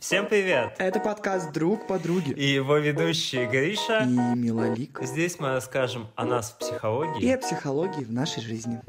[0.00, 0.74] Всем привет!
[0.78, 2.30] Это подкаст «Друг подруги».
[2.30, 5.00] И его ведущие Гриша и Милолик.
[5.02, 7.20] Здесь мы расскажем о нас в психологии.
[7.20, 8.80] И о психологии в нашей жизни.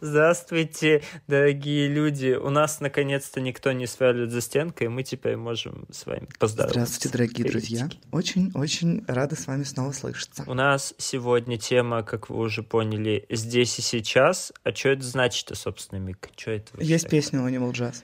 [0.00, 2.32] Здравствуйте, дорогие люди.
[2.32, 6.80] У нас наконец-то никто не сверлит за стенкой, и мы теперь можем с вами поздороваться.
[6.80, 7.90] Здравствуйте, дорогие друзья.
[8.10, 10.44] Очень-очень рады с вами снова слышаться.
[10.46, 14.50] У нас сегодня тема, как вы уже поняли, здесь и сейчас.
[14.62, 16.30] А что это значит, собственно, Мик?
[16.34, 16.82] Что это?
[16.82, 18.02] Есть песня у Animal Jazz.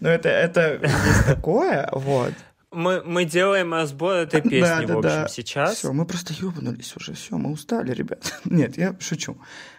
[0.00, 0.80] Ну, это, это
[1.26, 2.32] такое, вот.
[2.74, 5.28] Мы, мы делаем разбор этой песни, да, да, в общем, да.
[5.28, 5.76] сейчас.
[5.76, 8.40] Все, мы просто ёбанулись уже, все, мы устали, ребят.
[8.44, 9.36] Нет, я шучу.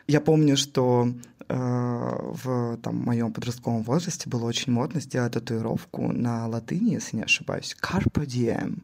[0.07, 1.09] Я помню, что
[1.49, 7.23] э, в там, моем подростковом возрасте было очень модно сделать татуировку на латыни, если не
[7.23, 7.75] ошибаюсь.
[7.81, 8.81] Carpe diem,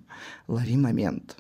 [0.48, 1.38] лови момент.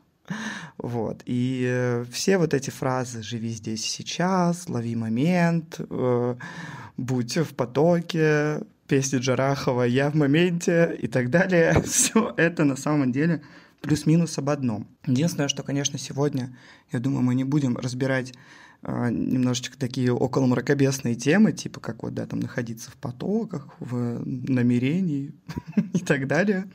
[0.77, 1.21] Вот.
[1.25, 6.35] И э, все вот эти фразы «живи здесь и сейчас», «лови момент», э,
[6.97, 11.81] «будь в потоке», песни Джарахова «Я в моменте» и так далее.
[11.85, 13.41] Все это на самом деле
[13.79, 14.85] плюс-минус об одном.
[15.05, 16.53] Единственное, что, конечно, сегодня,
[16.91, 18.33] я думаю, мы не будем разбирать
[18.83, 24.25] э, немножечко такие около мракобесные темы, типа как вот, да, там находиться в потоках, в
[24.25, 25.31] намерении
[25.93, 26.69] и так далее,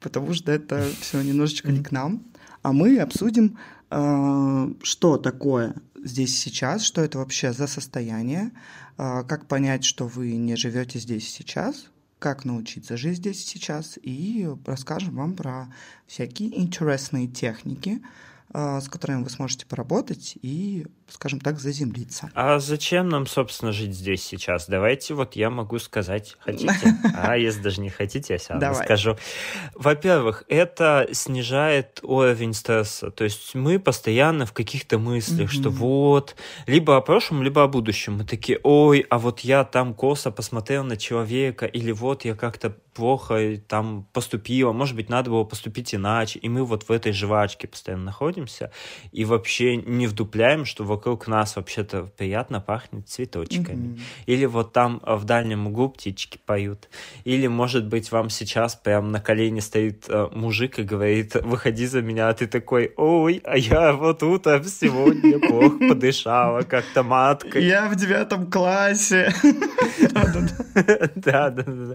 [0.00, 2.24] потому что это все немножечко не к нам.
[2.60, 3.56] А мы обсудим,
[3.90, 8.52] э, что такое здесь сейчас, что это вообще за состояние,
[8.96, 11.86] как понять, что вы не живете здесь сейчас,
[12.18, 15.72] как научиться жить здесь сейчас, и расскажем вам про
[16.06, 22.30] всякие интересные техники, а, с которыми вы сможете поработать и, скажем так, заземлиться.
[22.34, 24.68] А зачем нам, собственно, жить здесь сейчас?
[24.68, 26.72] Давайте вот я могу сказать, хотите?
[27.16, 29.16] А если даже не хотите, я равно скажу.
[29.74, 33.10] Во-первых, это снижает уровень стресса.
[33.10, 38.18] То есть мы постоянно в каких-то мыслях, что вот, либо о прошлом, либо о будущем.
[38.18, 42.76] Мы такие, ой, а вот я там косо посмотрел на человека, или вот я как-то
[42.94, 47.68] плохо там поступила, может быть, надо было поступить иначе, и мы вот в этой жвачке
[47.68, 48.70] постоянно находимся,
[49.12, 53.94] и вообще не вдупляем, что вокруг нас вообще-то приятно пахнет цветочками.
[53.94, 54.00] Mm-hmm.
[54.26, 56.88] Или вот там в дальнем углу птички поют.
[57.24, 62.02] Или, может быть, вам сейчас прям на колени стоит э, мужик и говорит, выходи за
[62.02, 67.64] меня, а ты такой, ой, а я вот утром сегодня плохо подышала, как-то маткой.
[67.64, 69.32] Я в девятом классе.
[71.14, 71.94] Да, да, да.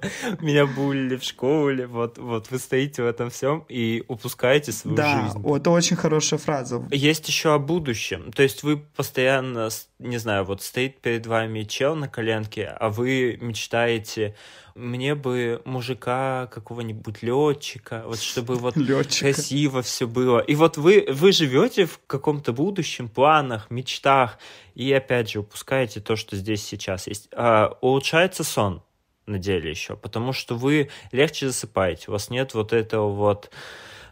[0.89, 5.07] Булили в школе, вот, вот вы стоите в этом всем и упускаете свою жизнь.
[5.07, 6.87] Да, вот очень хорошая фраза.
[6.91, 8.31] Есть еще о будущем.
[8.31, 13.37] То есть вы постоянно, не знаю, вот стоит перед вами чел на коленке, а вы
[13.41, 14.35] мечтаете
[14.79, 19.33] мне бы мужика какого-нибудь летчика, вот чтобы вот Летчика.
[19.33, 20.39] красиво все было.
[20.39, 24.39] И вот вы, вы живете в каком-то будущем, планах, мечтах,
[24.75, 27.27] и опять же упускаете то, что здесь сейчас есть.
[27.33, 28.81] А, улучшается сон
[29.29, 33.49] на деле еще, потому что вы легче засыпаете, у вас нет вот этого вот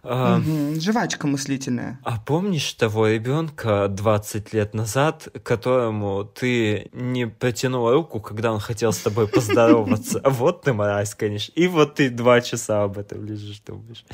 [0.10, 2.00] а, угу, жвачка мыслительная.
[2.04, 8.94] А помнишь того ребенка 20 лет назад, которому ты не протянула руку, когда он хотел
[8.94, 10.22] с тобой поздороваться?
[10.38, 11.52] Вот ты мразь, конечно.
[11.54, 14.06] И вот ты два часа об этом лежишь, думаешь.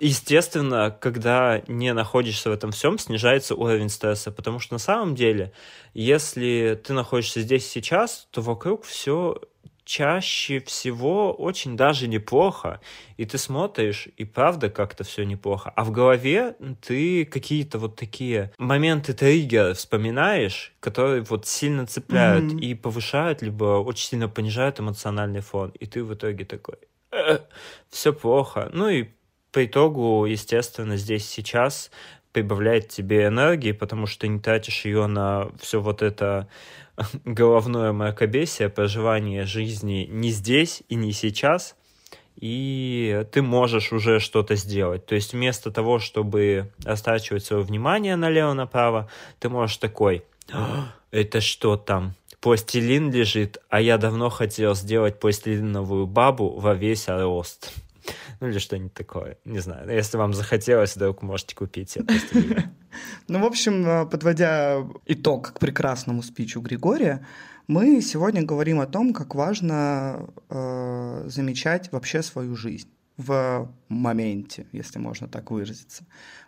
[0.00, 5.52] Естественно, когда не находишься в этом всем, снижается уровень стресса, потому что на самом деле,
[5.92, 9.40] если ты находишься здесь сейчас, то вокруг все
[9.84, 12.80] чаще всего очень даже неплохо,
[13.16, 15.72] и ты смотришь, и правда как-то все неплохо.
[15.76, 22.60] А в голове ты какие-то вот такие моменты триггера вспоминаешь, которые вот сильно цепляют mm-hmm.
[22.60, 26.76] и повышают, либо очень сильно понижают эмоциональный фон, и ты в итоге такой,
[27.12, 27.38] э,
[27.90, 28.70] все плохо.
[28.72, 29.08] Ну и
[29.52, 31.90] по итогу, естественно, здесь сейчас
[32.32, 36.48] прибавляет тебе энергии, потому что ты не тратишь ее на все вот это
[37.24, 41.76] головное мракобесие, проживание жизни не здесь и не сейчас,
[42.36, 45.06] и ты можешь уже что-то сделать.
[45.06, 51.76] То есть вместо того, чтобы растачивать свое внимание налево-направо, ты можешь такой, «А, это что
[51.76, 52.14] там?
[52.40, 57.72] Пластилин лежит, а я давно хотел сделать пластилиновую бабу во весь рост.
[58.40, 59.38] Ну или что-нибудь такое.
[59.44, 59.90] Не знаю.
[59.90, 61.98] Если вам захотелось, вдруг можете купить.
[63.26, 67.26] Ну, в общем, э, подводя итог к прекрасному спичу Григория,
[67.66, 74.98] мы сегодня говорим о том, как важно э, замечать вообще свою жизнь в моменте, если
[74.98, 76.04] можно так выразиться.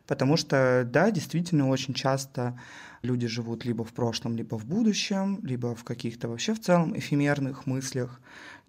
[0.07, 2.59] Потому что, да, действительно, очень часто
[3.03, 7.67] люди живут либо в прошлом, либо в будущем, либо в каких-то вообще в целом эфемерных
[7.67, 8.21] мыслях,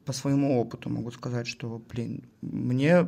[0.07, 3.07] по своему опыту могу сказать, что, блин, мне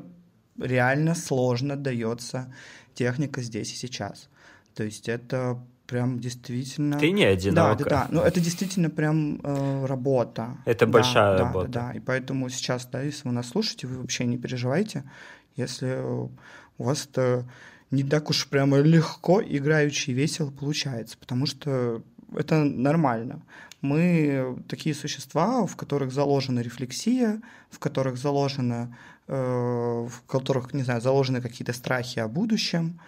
[0.60, 2.54] реально сложно дается
[2.94, 4.30] техника здесь и сейчас.
[4.76, 5.58] То есть это
[5.88, 7.00] прям действительно...
[7.00, 7.84] Ты не одинока.
[7.84, 8.08] Да, да, да.
[8.12, 10.58] Ну, это действительно прям э, работа.
[10.66, 11.70] Это да, большая да, работа.
[11.70, 11.94] Да, да.
[11.94, 15.10] И поэтому сейчас, да, если вы нас слушаете, вы вообще не переживайте,
[15.56, 17.50] если у вас это
[17.92, 22.04] не так уж прямо легко, играючи и весело получается, потому что
[22.36, 23.42] это нормально.
[23.82, 28.96] Мы такие существа, в которых заложена рефлексия, в которых заложено,
[29.28, 33.00] э, в которых, не знаю, заложены какие-то страхи о будущем,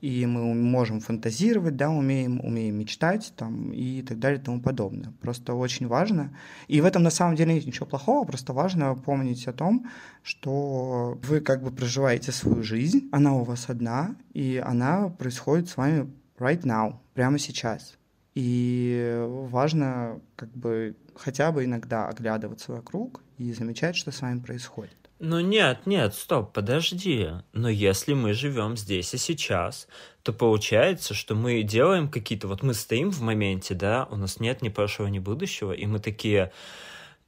[0.00, 5.12] и мы можем фантазировать, да, умеем, умеем мечтать там, и так далее и тому подобное.
[5.20, 6.34] Просто очень важно,
[6.68, 9.86] и в этом на самом деле нет ничего плохого, просто важно помнить о том,
[10.22, 15.76] что вы как бы проживаете свою жизнь, она у вас одна, и она происходит с
[15.76, 17.99] вами right now, прямо сейчас.
[18.34, 24.96] И важно как бы хотя бы иногда оглядываться вокруг и замечать, что с вами происходит.
[25.18, 27.28] Ну нет, нет, стоп, подожди.
[27.52, 29.86] Но если мы живем здесь и сейчас,
[30.22, 32.48] то получается, что мы делаем какие-то...
[32.48, 35.98] Вот мы стоим в моменте, да, у нас нет ни прошлого, ни будущего, и мы
[35.98, 36.52] такие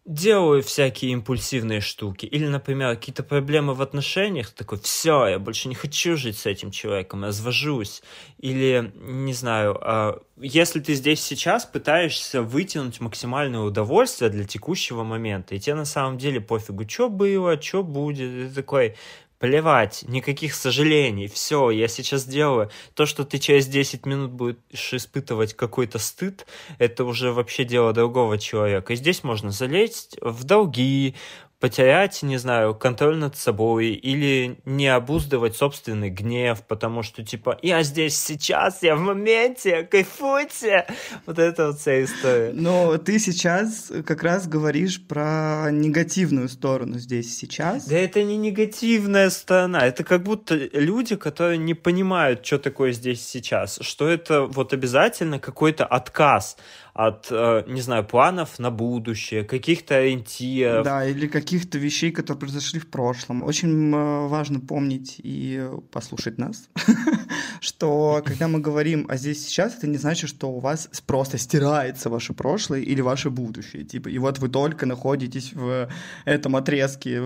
[0.05, 2.27] делаю всякие импульсивные штуки.
[2.27, 6.73] Или, например, какие-то проблемы в отношениях, такой, все, я больше не хочу жить с этим
[6.73, 8.03] человеком, развожусь.
[8.39, 15.55] Или, не знаю, а, если ты здесь сейчас пытаешься вытянуть максимальное удовольствие для текущего момента,
[15.55, 18.97] и тебе на самом деле пофигу, что было, что будет, ты такой,
[19.43, 22.71] Плевать, никаких сожалений, все, я сейчас делаю.
[22.95, 26.47] То, что ты через 10 минут будешь испытывать какой-то стыд,
[26.79, 28.93] это уже вообще дело другого человека.
[28.93, 31.17] И здесь можно залезть в долги,
[31.63, 37.85] потерять, не знаю, контроль над собой или не обуздывать собственный гнев, потому что, типа, я
[37.85, 40.89] здесь сейчас, я в моменте, кайфуйте.
[41.25, 42.51] Вот это вот вся история.
[42.53, 47.87] Но ты сейчас как раз говоришь про негативную сторону здесь сейчас.
[47.87, 53.25] Да это не негативная сторона, это как будто люди, которые не понимают, что такое здесь
[53.25, 56.57] сейчас, что это вот обязательно какой-то отказ
[56.95, 60.85] от, э, не знаю, планов на будущее, каких-то ориентиров.
[60.85, 63.43] Да, или каких-то вещей, которые произошли в прошлом.
[63.43, 66.69] Очень э, важно помнить и послушать нас,
[67.61, 72.11] что когда мы говорим «а здесь сейчас», это не значит, что у вас просто стирается
[72.11, 73.85] ваше прошлое или ваше будущее.
[73.85, 75.89] Типа, и вот вы только находитесь в
[76.27, 77.21] этом отрезке э,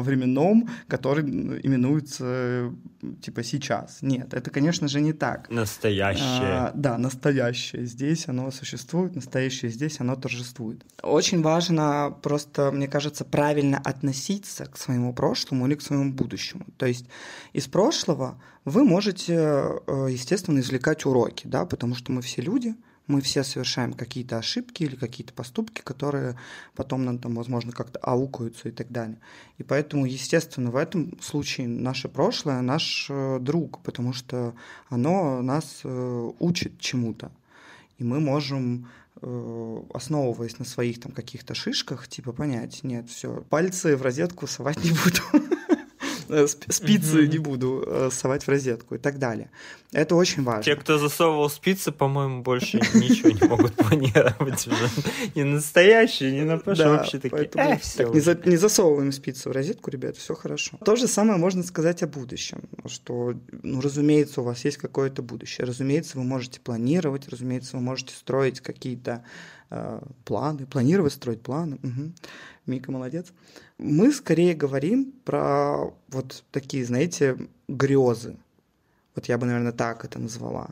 [0.00, 2.72] временном, который именуется
[3.20, 3.98] типа сейчас.
[4.02, 5.48] Нет, это, конечно же, не так.
[5.50, 6.24] Настоящее.
[6.42, 7.86] А, да, настоящее.
[7.86, 10.84] Здесь оно существует, настоящее здесь оно торжествует.
[11.02, 16.66] Очень важно просто, мне кажется, правильно относиться к своему прошлому или к своему будущему.
[16.76, 17.06] То есть
[17.52, 22.74] из прошлого вы можете, э, естественно, извлекать уроки, да, потому что мы все люди,
[23.06, 26.38] мы все совершаем какие-то ошибки или какие-то поступки, которые
[26.74, 29.18] потом нам там, возможно, как-то аукаются и так далее.
[29.58, 34.54] И поэтому, естественно, в этом случае наше прошлое наш э, друг, потому что
[34.88, 37.32] оно нас э, учит чему-то.
[37.98, 38.88] И мы можем
[39.22, 44.90] основываясь на своих там каких-то шишках, типа понять, нет, все, пальцы в розетку совать не
[44.90, 45.51] буду.
[46.28, 49.50] Э, спицы не буду э, совать в розетку и так далее.
[49.92, 50.62] Это очень важно.
[50.62, 54.88] Те, кто засовывал спицы, по-моему, больше ничего не могут планировать уже.
[55.34, 57.44] Не настоящие, не на вообще такие.
[57.44, 57.80] Так,
[58.46, 60.78] не засовываем спицы в розетку, ребят, все хорошо.
[60.84, 65.66] То же самое можно сказать о будущем, что, ну, разумеется, у вас есть какое-то будущее.
[65.66, 69.24] Разумеется, вы можете планировать, разумеется, вы можете строить какие-то
[69.70, 71.76] э, планы, планировать, строить планы.
[71.82, 72.12] Угу.
[72.66, 73.32] Мика молодец.
[73.82, 77.36] Мы скорее говорим про вот такие, знаете,
[77.68, 78.36] грезы.
[79.14, 80.70] Вот я бы, наверное, так это назвала.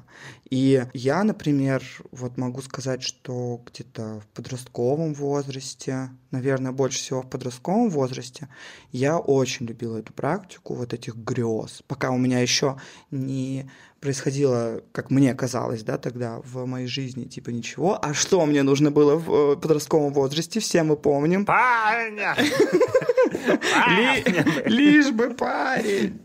[0.48, 7.28] И я, например, вот могу сказать, что где-то в подростковом возрасте, наверное, больше всего в
[7.28, 8.48] подростковом возрасте,
[8.92, 11.82] я очень любила эту практику вот этих грез.
[11.86, 17.50] Пока у меня еще не происходило, как мне казалось, да, тогда в моей жизни, типа
[17.50, 17.98] ничего.
[18.02, 21.44] А что мне нужно было в э, подростковом возрасте, все мы помним.
[21.44, 22.34] Парня!
[24.66, 26.20] Лишь бы парень!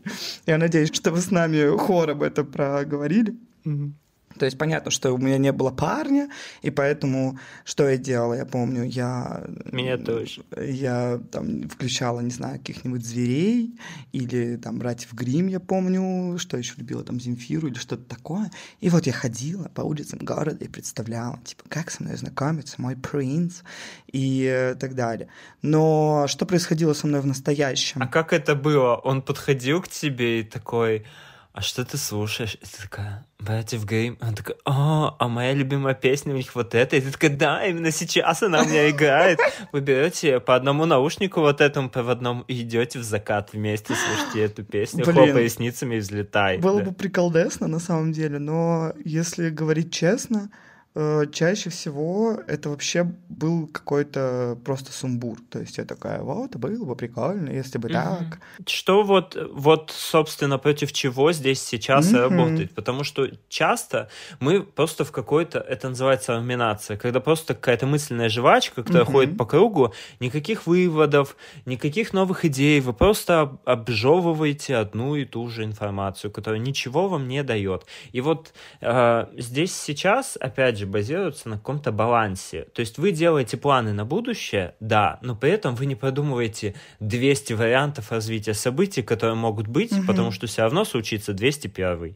[0.45, 3.35] Я надеюсь, что вы с нами хором это проговорили.
[4.37, 6.29] То есть понятно, что у меня не было парня,
[6.61, 8.33] и поэтому что я делала?
[8.33, 9.45] Я помню, я...
[9.71, 10.43] Меня тоже.
[10.57, 13.77] Я там включала, не знаю, каких-нибудь зверей,
[14.11, 18.51] или там «Братьев Грим, я помню, что еще любила, там Земфиру или что-то такое.
[18.81, 22.95] И вот я ходила по улицам города и представляла, типа, как со мной знакомиться, мой
[22.95, 23.61] принц
[24.11, 25.29] и так далее.
[25.61, 28.01] Но что происходило со мной в настоящем?
[28.01, 28.95] А как это было?
[28.95, 31.05] Он подходил к тебе и такой
[31.55, 32.55] а что ты слушаешь?
[32.55, 34.17] И ты такая, Братьев Грим.
[34.19, 36.97] Она такая, а, а моя любимая песня у них вот эта.
[36.97, 39.39] И ты такая, да, именно сейчас она у меня играет.
[39.71, 44.65] Вы берете по одному наушнику вот этому проводному и идете в закат вместе, слушайте эту
[44.65, 46.61] песню, Блин, хлопая ресницами и взлетаете.
[46.61, 46.89] Было да.
[46.89, 50.49] бы приколдесно на самом деле, но если говорить честно,
[51.31, 55.39] чаще всего это вообще был какой-то просто сумбур.
[55.49, 58.39] То есть я такая, вот, было бы прикольно, если бы так.
[58.65, 62.73] Что вот, вот, собственно, против чего здесь сейчас mm работает?
[62.73, 64.09] Потому что часто
[64.39, 69.37] мы просто в какой-то, это называется арминация, когда просто какая-то мысленная жвачка, которая mm ходит
[69.37, 71.35] по кругу, никаких выводов,
[71.65, 77.43] никаких новых идей, вы просто обжевываете одну и ту же информацию, которая ничего вам не
[77.43, 77.85] дает.
[78.13, 82.63] И вот э, здесь сейчас, опять же, же базируются на каком-то балансе.
[82.73, 87.53] То есть вы делаете планы на будущее, да, но при этом вы не продумываете 200
[87.53, 90.07] вариантов развития событий, которые могут быть, угу.
[90.07, 92.15] потому что все равно случится 201.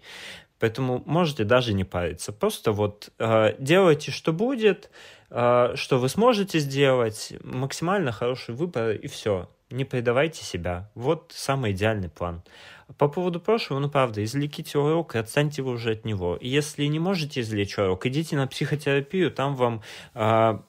[0.59, 2.31] Поэтому можете даже не париться.
[2.33, 4.89] Просто вот э, делайте, что будет,
[5.29, 9.47] э, что вы сможете сделать, максимально хороший выбор, и все.
[9.69, 10.89] Не предавайте себя.
[10.95, 12.41] Вот самый идеальный план.
[12.97, 16.35] По поводу прошлого, ну правда, извлеките урок и отстаньте вы уже от него.
[16.35, 19.81] И если не можете извлечь урок, идите на психотерапию, там вам
[20.13, 20.63] а,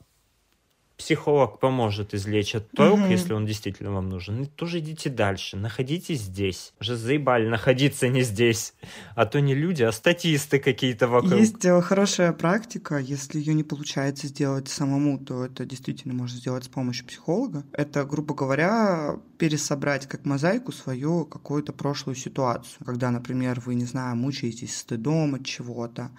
[1.00, 3.06] психолог поможет извлечь этот урок, угу.
[3.06, 4.42] если он действительно вам нужен.
[4.42, 6.74] И тоже идите дальше, находитесь здесь.
[6.78, 8.74] Уже заебали находиться не здесь.
[9.14, 11.32] А то не люди, а статисты какие-то вокруг.
[11.32, 16.64] Есть э, хорошая практика, если ее не получается сделать самому, то это действительно можно сделать
[16.64, 17.64] с помощью психолога.
[17.72, 22.84] Это, грубо говоря, пересобрать как мозаику свою какую-то прошлую ситуацию.
[22.84, 26.10] Когда, например, вы, не знаю, мучаетесь стыдом от чего-то,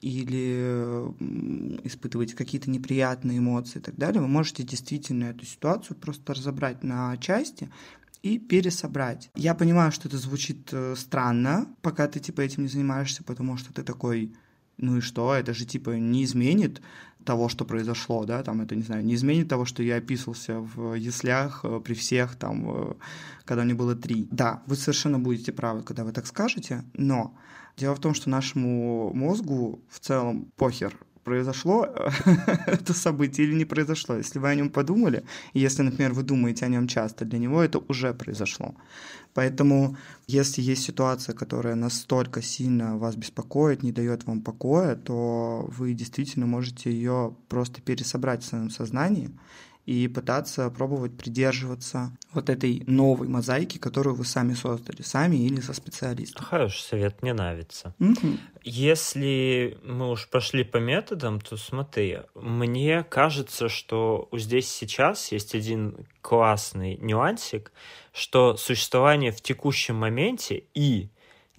[0.00, 1.12] или
[1.86, 7.16] испытываете какие-то неприятные эмоции и так далее, вы можете действительно эту ситуацию просто разобрать на
[7.18, 7.70] части
[8.22, 9.30] и пересобрать.
[9.34, 13.72] Я понимаю, что это звучит э, странно, пока ты типа этим не занимаешься, потому что
[13.72, 14.34] ты такой,
[14.76, 16.82] ну и что, это же типа не изменит
[17.24, 20.94] того, что произошло, да, там это, не знаю, не изменит того, что я описывался в
[20.94, 22.94] яслях э, при всех, там, э,
[23.44, 24.28] когда мне было три.
[24.30, 27.34] Да, вы совершенно будете правы, когда вы так скажете, но
[27.80, 30.94] Дело в том, что нашему мозгу в целом похер,
[31.24, 31.88] произошло
[32.66, 34.16] это событие или не произошло.
[34.16, 37.78] Если вы о нем подумали, если, например, вы думаете о нем часто, для него это
[37.88, 38.74] уже произошло.
[39.32, 39.96] Поэтому,
[40.26, 46.46] если есть ситуация, которая настолько сильно вас беспокоит, не дает вам покоя, то вы действительно
[46.46, 49.30] можете ее просто пересобрать в своем сознании
[49.90, 55.72] и пытаться пробовать придерживаться вот этой новой мозаики, которую вы сами создали, сами или со
[55.72, 56.44] специалистом.
[56.44, 57.92] Хороший совет, мне нравится.
[57.98, 58.38] Угу.
[58.62, 66.06] Если мы уж пошли по методам, то смотри, мне кажется, что здесь сейчас есть один
[66.20, 67.72] классный нюансик,
[68.12, 71.08] что существование в текущем моменте и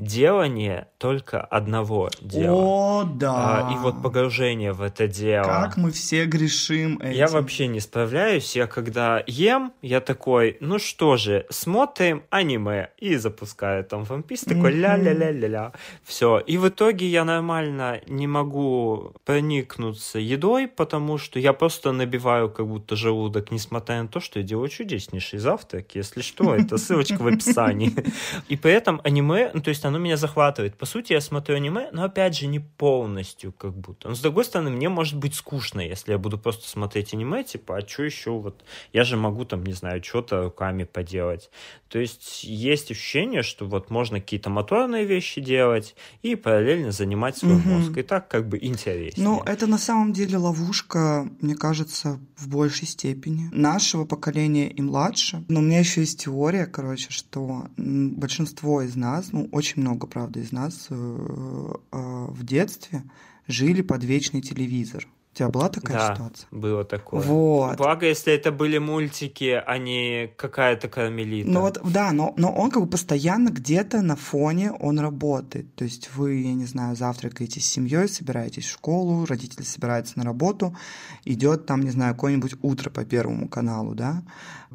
[0.02, 2.56] делание только одного дела.
[2.56, 3.68] О, да.
[3.68, 5.44] А, и вот погружение в это дело.
[5.44, 7.12] Как мы все грешим этим.
[7.12, 8.56] Я вообще не справляюсь.
[8.56, 12.90] Я когда ем, я такой, ну что же, смотрим аниме.
[12.98, 15.72] И запускаю там One Piece, такой ля-ля-ля-ля-ля.
[16.04, 16.40] Все.
[16.40, 22.68] И в итоге я нормально не могу проникнуться едой, потому что я просто набиваю как
[22.68, 25.94] будто желудок, несмотря на то, что я делаю чудеснейший завтрак.
[25.94, 27.94] Если что, это ссылочка в описании.
[28.48, 30.78] И при этом аниме, ну то есть оно меня захватывает.
[30.78, 34.10] По сути, я смотрю аниме, но опять же не полностью как будто.
[34.10, 37.78] Но с другой стороны, мне может быть скучно, если я буду просто смотреть аниме, типа,
[37.78, 38.64] а что еще вот?
[38.94, 41.50] Я же могу там, не знаю, что-то руками поделать.
[41.90, 47.56] То есть есть ощущение, что вот можно какие-то моторные вещи делать и параллельно занимать свой
[47.56, 47.70] угу.
[47.70, 47.98] мозг.
[47.98, 49.28] И так как бы интереснее.
[49.28, 53.50] Ну, это на самом деле ловушка, мне кажется, в большей степени.
[53.52, 55.44] Нашего поколения и младше.
[55.50, 60.40] Но у меня еще есть теория, короче, что большинство из нас, ну, очень много, правда,
[60.40, 61.98] из нас э, э,
[62.30, 63.04] в детстве
[63.48, 65.08] жили под вечный телевизор.
[65.34, 66.48] У тебя была такая да, ситуация?
[66.52, 67.22] было такое.
[67.22, 67.78] Вот.
[67.78, 71.50] Благо, если это были мультики, а не какая-то кармелита.
[71.50, 75.74] Ну вот, да, но, но он как бы постоянно где-то на фоне он работает.
[75.76, 80.26] То есть вы, я не знаю, завтракаете с семьей, собираетесь в школу, родители собираются на
[80.26, 80.76] работу,
[81.24, 84.24] идет там, не знаю, какое-нибудь утро по Первому каналу, да.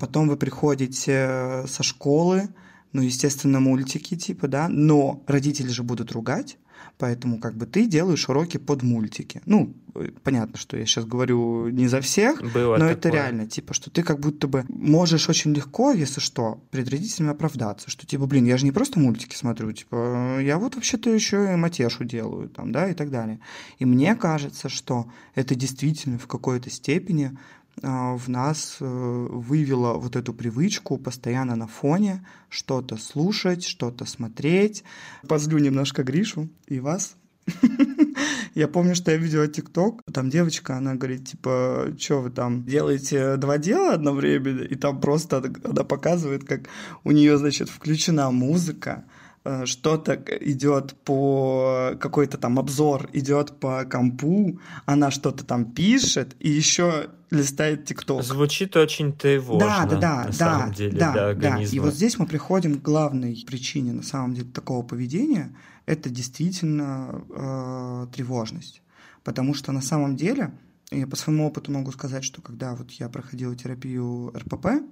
[0.00, 2.48] Потом вы приходите со школы,
[2.92, 6.58] ну, естественно, мультики, типа, да, но родители же будут ругать,
[6.98, 9.42] поэтому как бы ты делаешь уроки под мультики.
[9.44, 9.74] Ну,
[10.22, 12.92] понятно, что я сейчас говорю не за всех, Было но такое.
[12.92, 17.32] это реально, типа, что ты как будто бы можешь очень легко, если что, перед родителями
[17.32, 21.52] оправдаться, что типа, блин, я же не просто мультики смотрю, типа, я вот вообще-то еще
[21.52, 23.40] и матешу делаю, там, да, и так далее.
[23.78, 27.36] И мне кажется, что это действительно в какой-то степени
[27.82, 34.82] в нас вывела вот эту привычку постоянно на фоне что-то слушать, что-то смотреть.
[35.28, 37.16] Позлю немножко Гришу и вас.
[38.54, 43.36] Я помню, что я видела ТикТок, там девочка, она говорит, типа, что вы там делаете
[43.36, 46.62] два дела одновременно, и там просто она показывает, как
[47.04, 49.04] у нее, значит, включена музыка,
[49.44, 56.48] э, что-то идет по какой-то там обзор идет по компу, она что-то там пишет и
[56.48, 58.22] еще листает ТикТок.
[58.22, 59.66] Звучит очень тревожно.
[59.66, 61.62] Да, да, да, на да, самом деле, да, для да.
[61.62, 65.54] И вот здесь мы приходим к главной причине на самом деле такого поведения
[65.86, 68.82] это действительно э, тревожность.
[69.24, 70.52] Потому что на самом деле,
[70.90, 74.84] я по своему опыту могу сказать, что когда вот я проходила терапию РПП,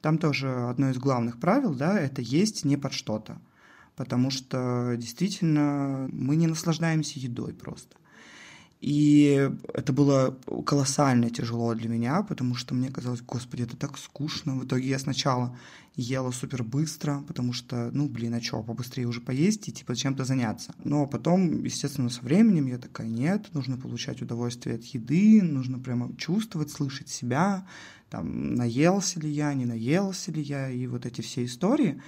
[0.00, 3.38] там тоже одно из главных правил, да, это есть не под что-то.
[3.96, 7.96] Потому что действительно мы не наслаждаемся едой просто.
[8.86, 14.54] И это было колоссально тяжело для меня, потому что мне казалось, господи, это так скучно.
[14.54, 15.58] В итоге я сначала
[15.96, 20.24] ела супер быстро, потому что, ну, блин, а что, побыстрее уже поесть и типа чем-то
[20.24, 20.72] заняться.
[20.84, 26.14] Но потом, естественно, со временем я такая, нет, нужно получать удовольствие от еды, нужно прямо
[26.16, 27.66] чувствовать, слышать себя,
[28.08, 32.00] там, наелся ли я, не наелся ли я, и вот эти все истории.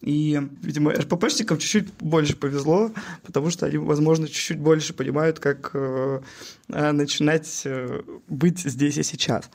[0.00, 2.92] И, видимо, РППшникам чуть-чуть больше повезло,
[3.24, 6.20] потому что они, возможно, чуть-чуть больше понимают, как э,
[6.68, 9.50] э, начинать э, быть здесь и сейчас.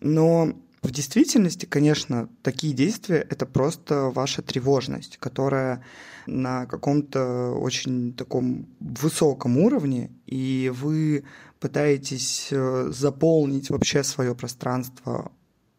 [0.00, 5.84] Но в действительности, конечно, такие действия— это просто ваша тревожность, которая
[6.26, 11.24] на каком-то очень таком высоком уровне, и вы
[11.58, 15.32] пытаетесь э, заполнить вообще свое пространство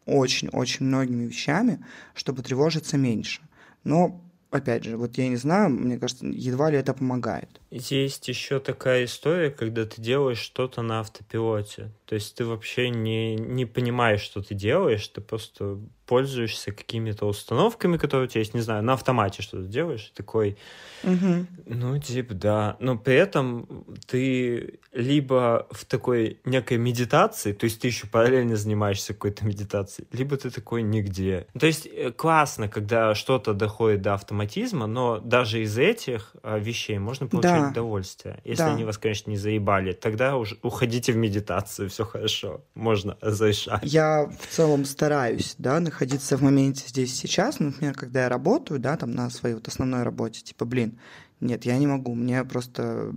[0.04, 1.84] очень-очень многими вещами,
[2.14, 3.40] чтобы тревожиться меньше.
[3.84, 4.20] Но,
[4.50, 7.60] опять же, вот я не знаю, мне кажется, едва ли это помогает.
[7.70, 11.92] Есть еще такая история, когда ты делаешь что-то на автопилоте.
[12.06, 15.78] То есть ты вообще не, не понимаешь, что ты делаешь, ты просто
[16.10, 20.58] пользуешься какими-то установками, которые у тебя есть, не знаю, на автомате что-то делаешь, такой,
[21.04, 21.46] угу.
[21.66, 22.76] ну, типа, да.
[22.80, 29.14] Но при этом ты либо в такой некой медитации, то есть ты еще параллельно занимаешься
[29.14, 31.46] какой-то медитацией, либо ты такой нигде.
[31.56, 36.98] То есть э, классно, когда что-то доходит до автоматизма, но даже из этих а, вещей
[36.98, 37.68] можно получать да.
[37.68, 38.40] удовольствие.
[38.42, 38.72] Если да.
[38.72, 43.84] они вас, конечно, не заебали, тогда уже уходите в медитацию, все хорошо, можно зарешать.
[43.84, 48.80] Я в целом стараюсь, да, находить находиться в моменте здесь сейчас, например, когда я работаю,
[48.80, 50.98] да, там на своей вот основной работе, типа, блин,
[51.40, 53.12] нет, я не могу, мне просто...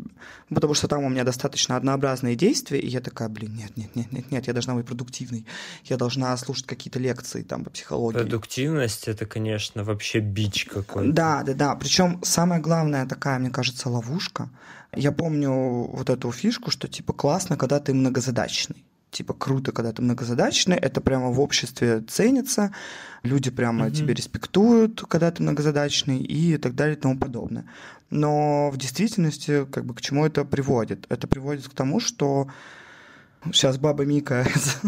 [0.49, 4.11] Потому что там у меня достаточно однообразные действия, и я такая, блин, нет, нет, нет,
[4.11, 5.45] нет, нет, я должна быть продуктивной,
[5.85, 8.17] я должна слушать какие-то лекции там по психологии.
[8.17, 11.13] Продуктивность— это, конечно, вообще бич какой-то.
[11.13, 14.49] Да, да, да, причем самая главная такая, мне кажется, ловушка.
[14.93, 20.01] Я помню вот эту фишку, что типа классно, когда ты многозадачный типа круто, когда ты
[20.01, 22.73] многозадачный, это прямо в обществе ценится,
[23.23, 23.95] люди прямо mm-hmm.
[23.95, 27.65] тебе респектуют, когда ты многозадачный и так далее и тому подобное.
[28.09, 31.05] Но в действительности, как бы к чему это приводит?
[31.09, 32.47] Это приводит к тому, что
[33.51, 34.47] Сейчас баба Мика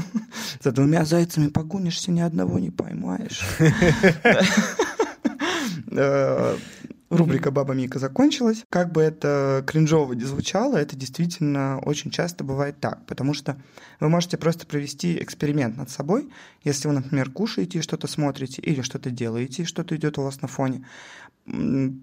[0.61, 3.41] за двумя зайцами погонишься, ни одного не поймаешь.
[7.17, 8.63] Рубрика «Баба Мика» закончилась.
[8.69, 13.57] Как бы это кринжово не звучало, это действительно очень часто бывает так, потому что
[13.99, 16.29] вы можете просто провести эксперимент над собой,
[16.63, 20.41] если вы, например, кушаете и что-то смотрите, или что-то делаете, и что-то идет у вас
[20.41, 20.85] на фоне.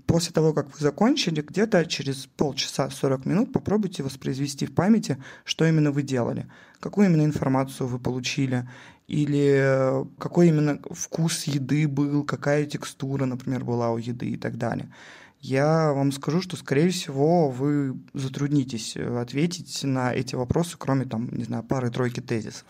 [0.06, 5.66] После того, как вы закончили, где-то через полчаса 40 минут попробуйте воспроизвести в памяти, что
[5.66, 6.46] именно вы делали,
[6.78, 8.68] какую именно информацию вы получили,
[9.12, 14.90] или какой именно вкус еды был, какая текстура, например, была у еды и так далее.
[15.38, 21.28] Я вам скажу, что, скорее всего, вы затруднитесь э, ответить на эти вопросы, кроме, там,
[21.30, 22.64] не знаю, пары-тройки тезисов.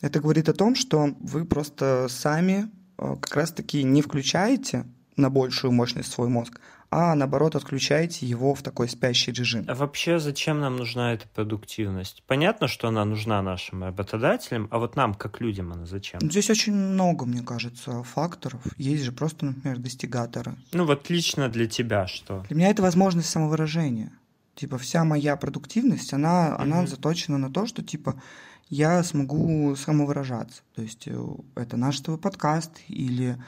[0.00, 4.84] Это говорит о том, что вы просто сами э, как раз-таки не включаете
[5.16, 6.60] на большую мощность свой мозг,
[6.94, 9.64] а наоборот отключаете его в такой спящий режим.
[9.66, 12.22] А вообще зачем нам нужна эта продуктивность?
[12.26, 16.20] Понятно, что она нужна нашим работодателям, а вот нам, как людям, она зачем?
[16.20, 18.60] Здесь очень много, мне кажется, факторов.
[18.76, 20.54] Есть же просто, например, достигаторы.
[20.74, 22.44] Ну вот лично для тебя что?
[22.48, 24.12] Для меня это возможность самовыражения.
[24.54, 26.62] Типа вся моя продуктивность, она, mm-hmm.
[26.62, 28.20] она заточена на то, что типа
[28.68, 30.60] я смогу самовыражаться.
[30.74, 31.18] То есть э,
[31.54, 33.38] это наш твой подкаст или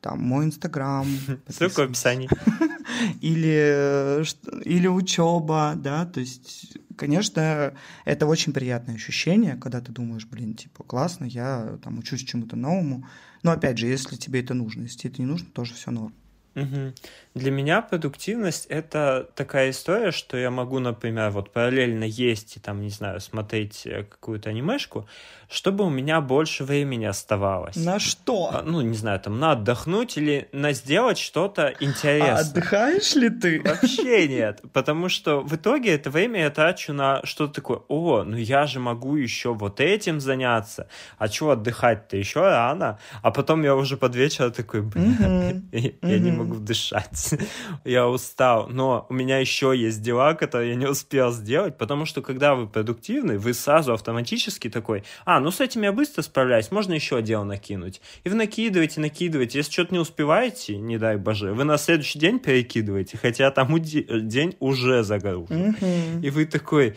[0.00, 1.06] там мой инстаграм.
[1.48, 2.28] Ссылка в описании.
[3.20, 4.22] или,
[4.64, 7.74] или учеба, да, то есть, конечно,
[8.04, 13.06] это очень приятное ощущение, когда ты думаешь, блин, типа, классно, я там учусь чему-то новому,
[13.42, 16.14] но опять же, если тебе это нужно, если тебе это не нужно, тоже все норм.
[16.62, 16.92] Угу.
[17.34, 22.80] Для меня продуктивность это такая история, что я могу, например, вот параллельно есть и там,
[22.80, 25.06] не знаю, смотреть э, какую-то анимешку,
[25.48, 27.76] чтобы у меня больше времени оставалось.
[27.76, 28.50] На что?
[28.52, 32.34] А, ну, не знаю, там, на отдохнуть или на сделать что-то интересное.
[32.34, 33.62] А отдыхаешь ли ты?
[33.62, 38.36] Вообще нет, потому что в итоге это время я трачу на что-то такое, о, ну
[38.36, 43.76] я же могу еще вот этим заняться, а чего отдыхать-то еще рано, а потом я
[43.76, 45.68] уже под вечер такой, блин,
[46.02, 47.34] я не могу дышать,
[47.84, 52.22] я устал, но у меня еще есть дела, которые я не успел сделать, потому что
[52.22, 56.94] когда вы продуктивны, вы сразу автоматически такой, а, ну с этим я быстро справляюсь, можно
[56.94, 58.00] еще дело накинуть.
[58.24, 62.38] И вы накидываете, накидываете, если что-то не успеваете, не дай боже, вы на следующий день
[62.38, 65.76] перекидываете, хотя там день уже загружен.
[66.22, 66.96] И вы такой...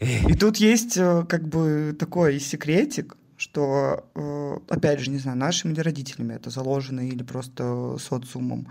[0.00, 5.72] И тут есть э, как бы такой секретик, что, э, опять же, не знаю, нашими
[5.72, 8.68] или родителями это заложено или просто социумом,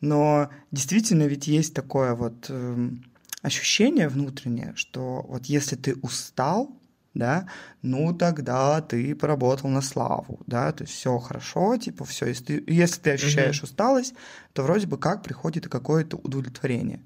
[0.00, 3.04] но действительно ведь есть такое вот эм,
[3.42, 6.76] ощущение внутреннее, что вот если ты устал,
[7.14, 7.48] да,
[7.82, 12.64] ну тогда ты поработал на славу, да, то есть все хорошо, типа все, если ты,
[12.66, 13.64] если ты ощущаешь mm-hmm.
[13.64, 14.14] усталость,
[14.52, 17.00] то вроде бы как приходит и какое-то удовлетворение.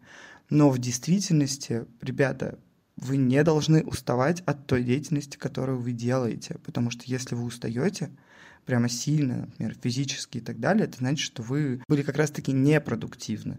[0.48, 2.58] Но в действительности, ребята,
[3.00, 8.10] вы не должны уставать от той деятельности, которую вы делаете, потому что если вы устаете
[8.66, 13.58] прямо сильно, например, физически и так далее, это значит, что вы были как раз-таки непродуктивны.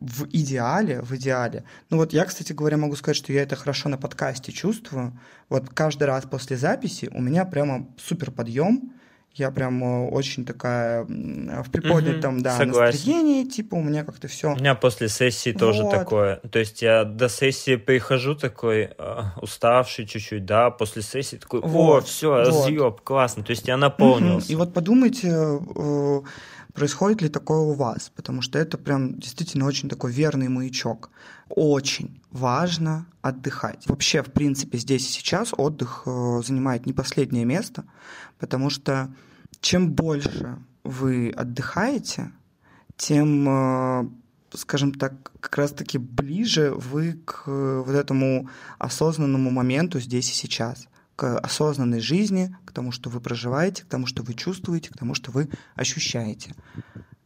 [0.00, 1.64] В идеале, в идеале.
[1.88, 5.18] Ну вот я, кстати говоря, могу сказать, что я это хорошо на подкасте чувствую.
[5.48, 8.92] Вот каждый раз после записи у меня прямо супер подъем,
[9.38, 12.96] я прям э, очень такая в приподнятом, угу, да, согласен.
[12.96, 14.52] настроении, типа у меня как-то все.
[14.52, 15.58] У меня после сессии вот.
[15.58, 16.36] тоже такое.
[16.50, 22.04] То есть я до сессии прихожу такой э, уставший чуть-чуть, да, после сессии такой, вот,
[22.04, 22.46] о, все, вот.
[22.46, 23.42] разъеб, классно.
[23.42, 24.46] То есть я наполнился.
[24.46, 24.52] Угу.
[24.52, 26.20] И вот подумайте, э,
[26.74, 31.10] происходит ли такое у вас, потому что это прям действительно очень такой верный маячок.
[31.48, 33.86] Очень важно отдыхать.
[33.86, 37.84] Вообще, в принципе, здесь и сейчас отдых занимает не последнее место,
[38.38, 39.12] потому что
[39.60, 42.32] чем больше вы отдыхаете,
[42.96, 44.08] тем, э,
[44.54, 51.38] скажем так, как раз-таки ближе вы к вот этому осознанному моменту здесь и сейчас, к
[51.38, 55.30] осознанной жизни, к тому, что вы проживаете, к тому, что вы чувствуете, к тому, что
[55.30, 56.54] вы ощущаете.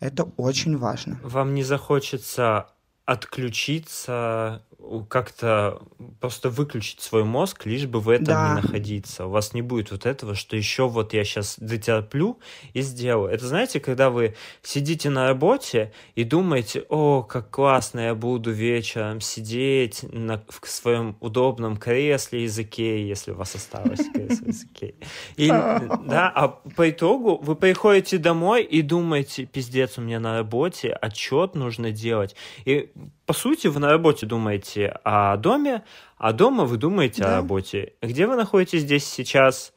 [0.00, 1.20] Это очень важно.
[1.22, 2.68] Вам не захочется
[3.04, 4.64] отключиться
[5.08, 5.82] как-то
[6.20, 8.48] просто выключить свой мозг, лишь бы в этом да.
[8.48, 9.26] не находиться.
[9.26, 12.38] У вас не будет вот этого, что еще вот я сейчас дотерплю
[12.72, 13.32] и сделаю.
[13.32, 19.20] Это знаете, когда вы сидите на работе и думаете, о, как классно я буду вечером
[19.20, 24.96] сидеть на, в своем удобном кресле из Икеи, если у вас осталось кресло из Икеи.
[25.36, 30.92] И, да, а по итогу вы приходите домой и думаете, пиздец, у меня на работе
[30.92, 32.34] отчет нужно делать.
[32.64, 32.90] И
[33.32, 35.84] по сути, вы на работе думаете о доме,
[36.18, 37.32] а дома вы думаете да.
[37.32, 37.94] о работе.
[38.02, 39.72] Где вы находитесь здесь сейчас?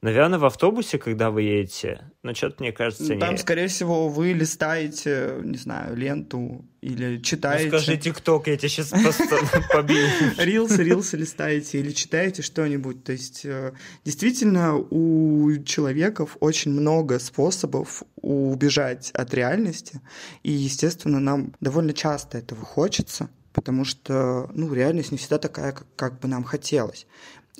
[0.00, 2.09] Наверное, в автобусе, когда вы едете.
[2.22, 3.38] Но что-то, мне кажется, Там, не...
[3.38, 7.70] скорее всего, вы листаете, не знаю, ленту или читаете...
[7.70, 9.38] Ну, скажи ТикТок, я тебя сейчас просто
[9.72, 10.06] побью.
[10.36, 13.04] Рилсы, рилсы листаете или читаете что-нибудь.
[13.04, 13.72] То есть, э,
[14.04, 20.02] действительно, у человеков очень много способов убежать от реальности.
[20.42, 25.86] И, естественно, нам довольно часто этого хочется потому что ну, реальность не всегда такая, как,
[25.96, 27.06] как бы нам хотелось.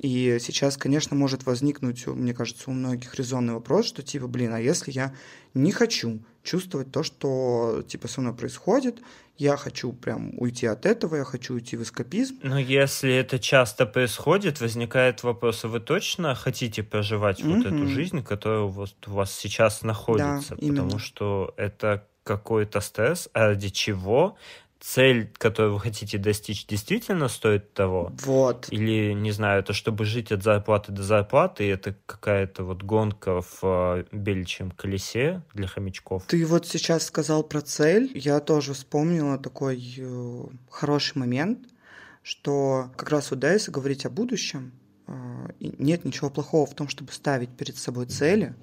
[0.00, 4.58] И сейчас, конечно, может возникнуть, мне кажется, у многих резонный вопрос, что типа, блин, а
[4.58, 5.14] если я
[5.52, 9.02] не хочу чувствовать то, что типа со мной происходит,
[9.36, 12.38] я хочу прям уйти от этого, я хочу уйти в эскапизм.
[12.42, 17.56] Но если это часто происходит, возникает вопрос, а вы точно хотите проживать mm-hmm.
[17.56, 20.56] вот эту жизнь, которая вот у вас сейчас находится?
[20.56, 24.36] Да, потому что это какой-то стресс, а ради чего
[24.80, 28.12] цель, которую вы хотите достичь, действительно стоит того?
[28.24, 28.68] Вот.
[28.70, 33.42] Или, не знаю, это чтобы жить от зарплаты до зарплаты, и это какая-то вот гонка
[33.42, 36.24] в э, беличьем колесе для хомячков?
[36.26, 38.10] Ты вот сейчас сказал про цель.
[38.14, 41.58] Я тоже вспомнила такой э, хороший момент,
[42.22, 44.72] что как раз вот, да, если говорить о будущем,
[45.06, 45.12] э,
[45.60, 48.54] нет ничего плохого в том, чтобы ставить перед собой цели,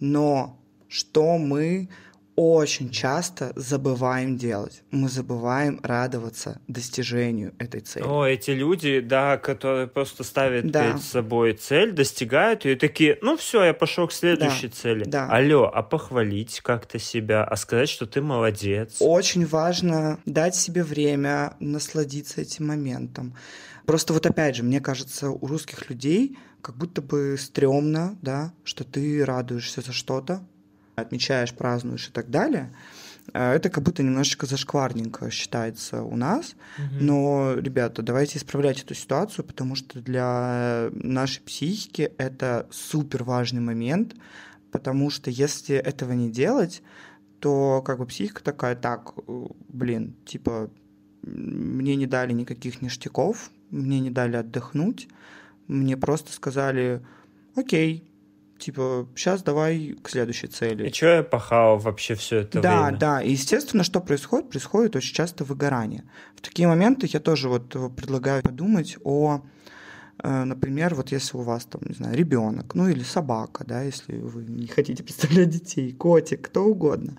[0.00, 0.58] но
[0.88, 1.90] что мы
[2.36, 4.82] очень часто забываем делать.
[4.90, 8.04] Мы забываем радоваться достижению этой цели.
[8.04, 10.84] О, эти люди, да, которые просто ставят да.
[10.84, 14.74] перед собой цель, достигают ее и такие, ну все, я пошел к следующей да.
[14.74, 15.04] цели.
[15.04, 15.28] Да.
[15.28, 18.96] Алло, а похвалить как-то себя, а сказать, что ты молодец.
[19.00, 23.34] Очень важно дать себе время насладиться этим моментом.
[23.86, 28.82] Просто вот опять же, мне кажется, у русских людей как будто бы стрёмно, да, что
[28.82, 30.44] ты радуешься за что-то,
[30.96, 32.72] отмечаешь, празднуешь и так далее.
[33.32, 36.54] Э, это как будто немножечко зашкварненько считается у нас.
[36.78, 37.04] Угу.
[37.04, 44.14] Но, ребята, давайте исправлять эту ситуацию, потому что для нашей психики это супер важный момент,
[44.72, 46.82] потому что если этого не делать,
[47.40, 49.14] то как бы психика такая, так,
[49.68, 50.70] блин, типа,
[51.22, 55.08] мне не дали никаких ништяков, мне не дали отдохнуть,
[55.66, 57.04] мне просто сказали,
[57.54, 58.04] окей,
[58.58, 60.88] типа, сейчас давай к следующей цели.
[60.88, 62.98] И что я пахал вообще все это да, время?
[62.98, 63.22] Да, да.
[63.22, 64.50] И, естественно, что происходит?
[64.50, 66.04] Происходит очень часто выгорание.
[66.36, 69.42] В такие моменты я тоже вот предлагаю подумать о
[70.22, 74.18] э, Например, вот если у вас там, не знаю, ребенок, ну или собака, да, если
[74.18, 77.18] вы не хотите представлять детей, котик, кто угодно,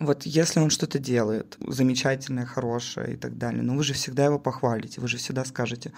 [0.00, 4.40] вот если он что-то делает замечательное, хорошее и так далее, но вы же всегда его
[4.40, 5.92] похвалите, вы же всегда скажете,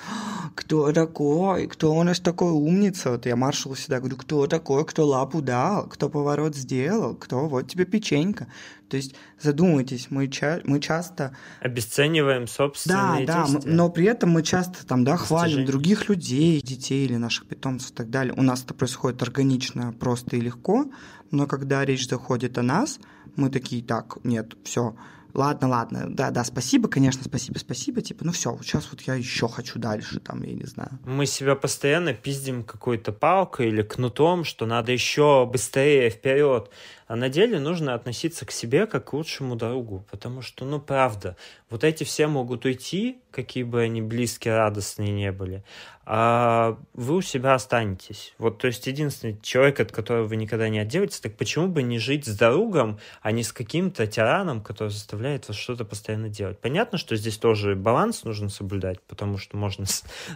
[0.54, 5.06] кто такой, кто у нас такой умница, вот я маршалу всегда говорю, кто такой, кто
[5.06, 8.48] лапу дал, кто поворот сделал, кто вот тебе печенька.
[8.88, 11.37] То есть задумайтесь, мы, ча- мы часто...
[11.61, 13.70] Обесцениваем собственные да, действия.
[13.70, 17.90] Да, но при этом мы часто там, да, хвалим других людей, детей или наших питомцев
[17.90, 18.35] и так далее.
[18.37, 20.87] У нас это происходит органично, просто и легко,
[21.31, 23.01] но когда речь заходит о нас,
[23.35, 24.94] мы такие, так, нет, все,
[25.35, 29.49] ладно, ладно, да, да, спасибо, конечно, спасибо, спасибо, типа, ну все, сейчас вот я еще
[29.49, 30.99] хочу дальше, там, я не знаю.
[31.05, 36.70] Мы себя постоянно пиздим какой-то палкой или кнутом, что надо еще быстрее, вперед.
[37.06, 41.36] А на деле нужно относиться к себе как к лучшему другу, потому что, ну, правда,
[41.70, 45.62] вот эти все могут уйти, какие бы они близкие, радостные не были,
[46.04, 48.34] а вы у себя останетесь.
[48.38, 51.98] Вот, то есть, единственный человек, от которого вы никогда не отделитесь, так почему бы не
[51.98, 56.58] жить с другом, а не с каким-то тираном, который заставляет вас что-то постоянно делать?
[56.58, 59.84] Понятно, что здесь тоже баланс нужно соблюдать, потому что можно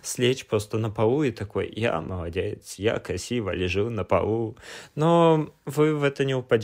[0.02, 4.56] слечь просто на полу и такой, я молодец, я красиво лежу на полу,
[4.94, 6.59] но вы в это не упадете,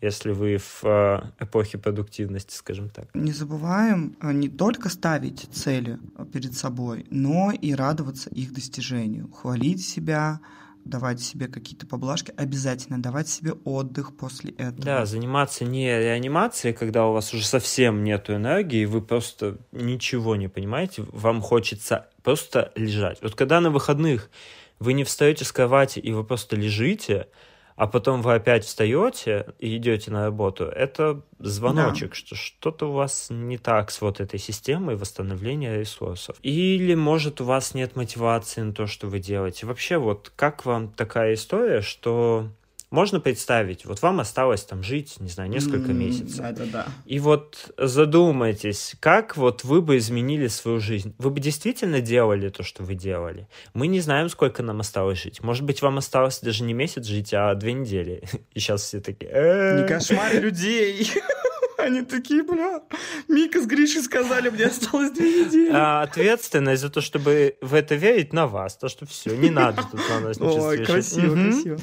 [0.00, 3.08] если вы в э, эпохе продуктивности, скажем так.
[3.14, 5.98] Не забываем э, не только ставить цели
[6.32, 10.40] перед собой, но и радоваться их достижению, хвалить себя,
[10.84, 14.82] давать себе какие-то поблажки, обязательно давать себе отдых после этого.
[14.82, 20.48] Да, заниматься не реанимацией, когда у вас уже совсем нет энергии, вы просто ничего не
[20.48, 23.18] понимаете, вам хочется просто лежать.
[23.22, 24.30] Вот когда на выходных
[24.78, 27.28] вы не встаете с кровати и вы просто лежите,
[27.76, 32.14] а потом вы опять встаете и идете на работу, это звоночек, да.
[32.16, 36.36] что что-то у вас не так с вот этой системой восстановления ресурсов.
[36.42, 39.66] Или, может, у вас нет мотивации на то, что вы делаете.
[39.66, 42.48] Вообще, вот как вам такая история, что
[42.92, 46.36] можно представить, вот вам осталось там жить, не знаю, несколько месяцев.
[46.36, 46.86] Да, да, да.
[47.06, 51.14] И вот задумайтесь, как вот вы бы изменили свою жизнь.
[51.18, 53.48] Вы бы действительно делали то, что вы делали?
[53.72, 55.42] Мы не знаем, сколько нам осталось жить.
[55.42, 58.24] Может быть, вам осталось даже не месяц жить, а две недели.
[58.54, 59.32] И сейчас все такие...
[59.32, 61.10] Не кошмар людей!
[61.82, 62.80] Они такие, бля,
[63.26, 65.70] Мика с Гришей сказали, мне осталось две недели.
[65.72, 68.76] А ответственность за то, чтобы в это верить, на вас.
[68.76, 71.42] То, что все, не надо тут на нас ничего Ой, красиво, угу.
[71.42, 71.78] красиво.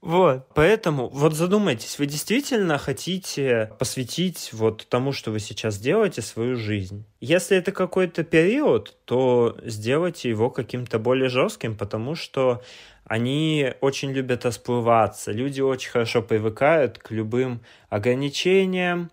[0.00, 6.56] Вот, поэтому вот задумайтесь, вы действительно хотите посвятить вот тому, что вы сейчас делаете, свою
[6.56, 7.04] жизнь?
[7.20, 12.62] Если это какой-то период, то сделайте его каким-то более жестким, потому что
[13.06, 15.30] они очень любят расплываться.
[15.30, 19.10] Люди очень хорошо привыкают к любым ограничениям,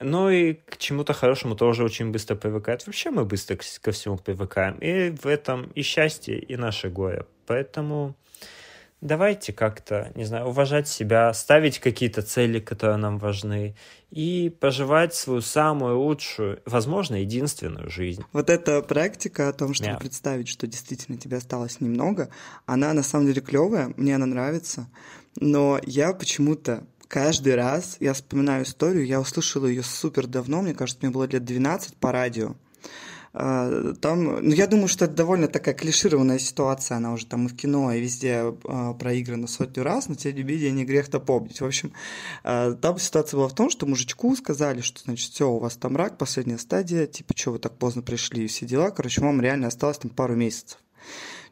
[0.00, 2.86] но и к чему-то хорошему тоже очень быстро привыкают.
[2.86, 4.76] Вообще мы быстро ко всему привыкаем.
[4.78, 7.24] И в этом и счастье, и наше горе.
[7.46, 8.16] Поэтому
[9.06, 13.74] давайте как-то, не знаю, уважать себя, ставить какие-то цели, которые нам важны,
[14.10, 18.24] и поживать свою самую лучшую, возможно, единственную жизнь.
[18.32, 20.00] Вот эта практика о том, чтобы yeah.
[20.00, 22.28] представить, что действительно тебе осталось немного,
[22.66, 24.88] она на самом деле клевая, мне она нравится,
[25.38, 31.00] но я почему-то каждый раз, я вспоминаю историю, я услышала ее супер давно, мне кажется,
[31.02, 32.56] мне было лет 12 по радио,
[33.36, 37.56] там, ну, я думаю, что это довольно такая клишированная ситуация, она уже там и в
[37.56, 41.60] кино, и везде э, проиграна сотню раз, но тем не менее не грех-то помнить.
[41.60, 41.92] В общем,
[42.44, 45.96] э, там ситуация была в том, что мужичку сказали, что, значит, все, у вас там
[45.96, 48.90] рак, последняя стадия, типа, что вы так поздно пришли, и все дела.
[48.90, 50.78] Короче, вам реально осталось там пару месяцев.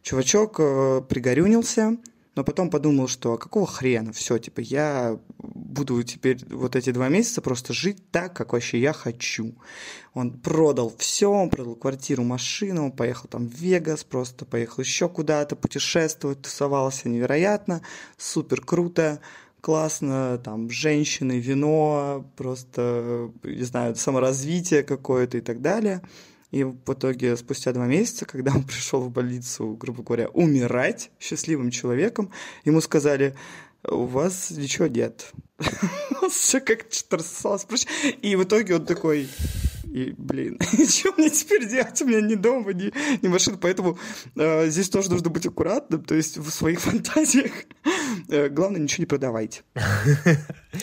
[0.01, 1.99] Чувачок э, пригорюнился,
[2.35, 7.09] но потом подумал, что а какого хрена, все, типа, я буду теперь вот эти два
[7.09, 9.55] месяца просто жить так, как вообще я хочу.
[10.15, 15.09] Он продал все, он продал квартиру, машину, он поехал там в Вегас, просто поехал еще
[15.09, 17.83] куда-то путешествовать, тусовался невероятно,
[18.17, 19.21] супер круто,
[19.61, 26.03] классно, там, женщины, вино, просто, не знаю, саморазвитие какое-то и так далее.
[26.55, 31.71] И в итоге спустя два месяца, когда он пришел в больницу, грубо говоря, умирать счастливым
[31.71, 32.31] человеком,
[32.65, 33.35] ему сказали,
[33.89, 35.33] у вас ничего нет.
[36.31, 37.67] все как-то рассосалось.
[38.23, 39.29] И в итоге он такой,
[39.85, 42.01] и, блин, что мне теперь делать?
[42.03, 43.59] У меня ни дома, ни, ни машины.
[43.61, 43.99] Поэтому
[44.37, 46.05] э, здесь тоже нужно быть аккуратным.
[46.05, 47.51] То есть в своих фантазиях
[48.29, 49.63] главное ничего не продавайте.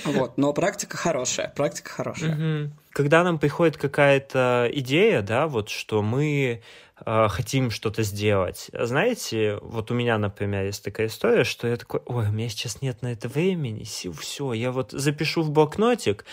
[0.06, 2.71] Вот, но практика хорошая, практика хорошая.
[2.91, 6.62] Когда нам приходит какая-то идея, да, вот что мы
[7.06, 8.69] э, хотим что-то сделать.
[8.73, 12.82] Знаете, вот у меня, например, есть такая история, что я такой, ой, у меня сейчас
[12.82, 16.25] нет на это времени, сил, все, я вот запишу в блокнотик,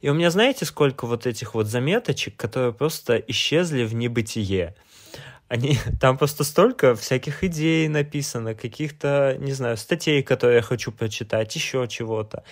[0.00, 4.74] и у меня, знаете, сколько вот этих вот заметочек, которые просто исчезли в небытие.
[5.48, 11.54] Они, там просто столько всяких идей написано, каких-то, не знаю, статей, которые я хочу прочитать,
[11.54, 12.44] еще чего-то.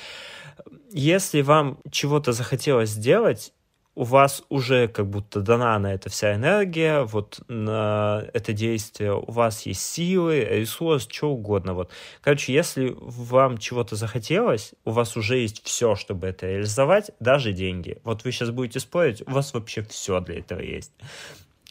[0.91, 3.53] Если вам чего-то захотелось сделать,
[3.95, 9.31] у вас уже как будто дана на это вся энергия, вот на это действие у
[9.31, 11.75] вас есть силы, ресурс, что угодно.
[11.75, 11.91] Вот.
[12.23, 18.01] Короче, если вам чего-то захотелось, у вас уже есть все, чтобы это реализовать, даже деньги.
[18.05, 20.93] Вот вы сейчас будете спорить, у вас вообще все для этого есть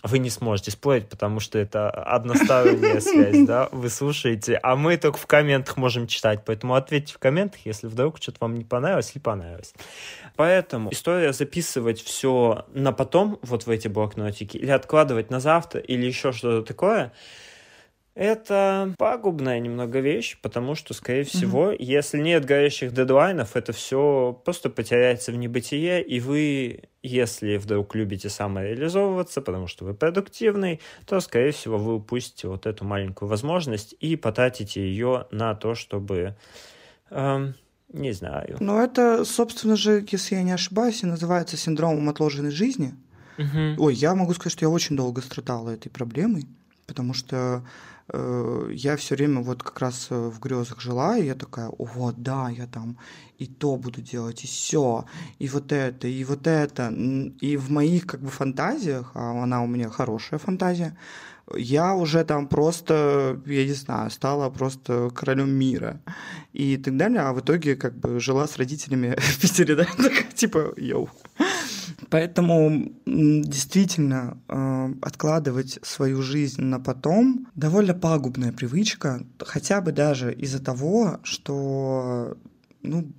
[0.03, 5.17] вы не сможете спорить, потому что это односторонняя связь, да, вы слушаете, а мы только
[5.17, 9.21] в комментах можем читать, поэтому ответьте в комментах, если вдруг что-то вам не понравилось или
[9.21, 9.73] понравилось.
[10.35, 16.05] Поэтому история записывать все на потом, вот в эти блокнотики, или откладывать на завтра, или
[16.05, 17.11] еще что-то такое–
[18.13, 21.77] это пагубная немного вещь, потому что, скорее всего, mm-hmm.
[21.79, 28.29] если нет горящих дедлайнов, это все просто потеряется в небытие, и вы, если вдруг любите
[28.29, 34.17] самореализовываться, потому что вы продуктивный, то, скорее всего, вы упустите вот эту маленькую возможность и
[34.17, 36.35] потратите ее на то, чтобы...
[37.11, 37.55] Эм,
[37.93, 38.57] не знаю.
[38.59, 42.93] Но это, собственно же, если я не ошибаюсь, и называется синдромом отложенной жизни.
[43.37, 43.83] Угу.
[43.83, 46.45] Ой, я могу сказать, что я очень долго страдала этой проблемой,
[46.87, 47.63] потому что
[48.13, 52.49] я все время вот как раз э, в грезах жила, и я такая, вот, да,
[52.49, 52.97] я там
[53.37, 55.05] и то буду делать, и все,
[55.39, 56.93] и вот это, и вот это.
[57.41, 60.97] И в моих как бы фантазиях, а она у меня хорошая фантазия,
[61.55, 66.01] я уже там просто, я не знаю, стала просто королем мира
[66.53, 69.85] и так далее, а в итоге как бы жила с родителями в Питере, да,
[70.35, 71.09] типа, йоу.
[72.09, 80.63] Поэтому действительно э, откладывать свою жизнь на потом довольно пагубная привычка, хотя бы даже из-за
[80.63, 82.37] того, что,
[82.81, 83.11] ну,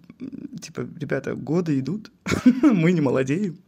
[0.60, 2.10] типа, ребята, годы идут,
[2.62, 3.58] мы не молодеем.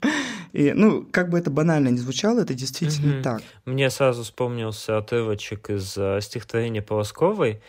[0.53, 3.42] И, ну, как бы это банально не звучало, это действительно так.
[3.64, 7.61] Мне сразу вспомнился отрывочек из uh, стихотворения Полосковой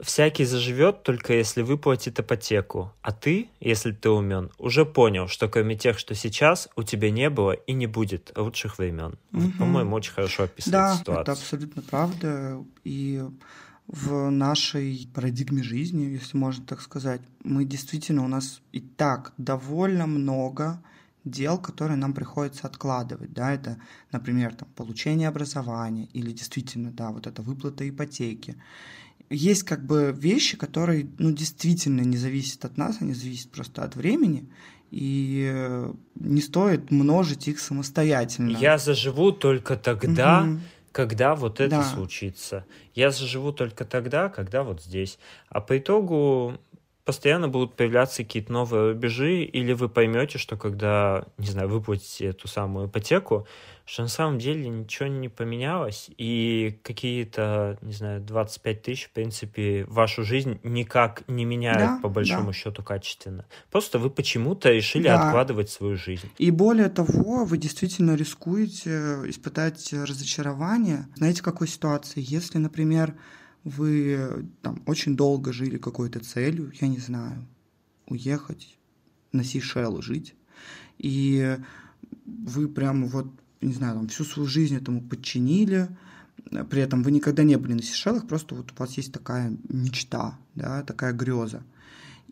[0.00, 5.76] Всякий заживет только если выплатит ипотеку, а ты, если ты умен, уже понял, что кроме
[5.76, 9.18] тех, что сейчас, у тебя не было и не будет лучших времен.
[9.32, 9.52] Угу.
[9.58, 11.22] По-моему, очень хорошо описывает да, ситуацию.
[11.22, 12.64] это абсолютно правда.
[12.84, 13.24] И
[13.88, 20.06] в нашей парадигме жизни, если можно так сказать, мы действительно, у нас и так довольно
[20.06, 20.80] много
[21.24, 23.78] дел, которые нам приходится откладывать, да, это,
[24.12, 28.56] например, там, получение образования или действительно, да, вот эта выплата ипотеки
[29.30, 33.96] есть как бы вещи, которые, ну, действительно не зависят от нас, они зависят просто от
[33.96, 34.48] времени,
[34.90, 38.56] и э, не стоит множить их самостоятельно.
[38.56, 40.60] Я заживу только тогда, угу.
[40.92, 41.82] когда вот это да.
[41.82, 42.64] случится.
[42.94, 45.18] Я заживу только тогда, когда вот здесь.
[45.50, 46.58] А по итогу
[47.04, 52.48] постоянно будут появляться какие-то новые рубежи, или вы поймете, что когда, не знаю, выплатите эту
[52.48, 53.46] самую ипотеку,
[53.88, 59.86] что на самом деле ничего не поменялось, и какие-то, не знаю, 25 тысяч, в принципе,
[59.88, 62.52] вашу жизнь никак не меняют, да, по большому да.
[62.52, 63.46] счету, качественно.
[63.70, 65.28] Просто вы почему-то решили да.
[65.28, 66.28] откладывать свою жизнь.
[66.36, 71.08] И более того, вы действительно рискуете испытать разочарование.
[71.16, 72.22] Знаете, в какой ситуации?
[72.22, 73.14] Если, например,
[73.64, 77.48] вы там очень долго жили какой-то целью, я не знаю,
[78.06, 78.76] уехать
[79.32, 80.34] на Сейшелы жить,
[80.98, 81.56] и
[82.26, 83.28] вы прямо вот
[83.60, 85.88] не знаю, там, всю свою жизнь этому подчинили,
[86.70, 90.38] при этом вы никогда не были на Сейшелах, просто вот у вас есть такая мечта,
[90.54, 91.62] да, такая греза.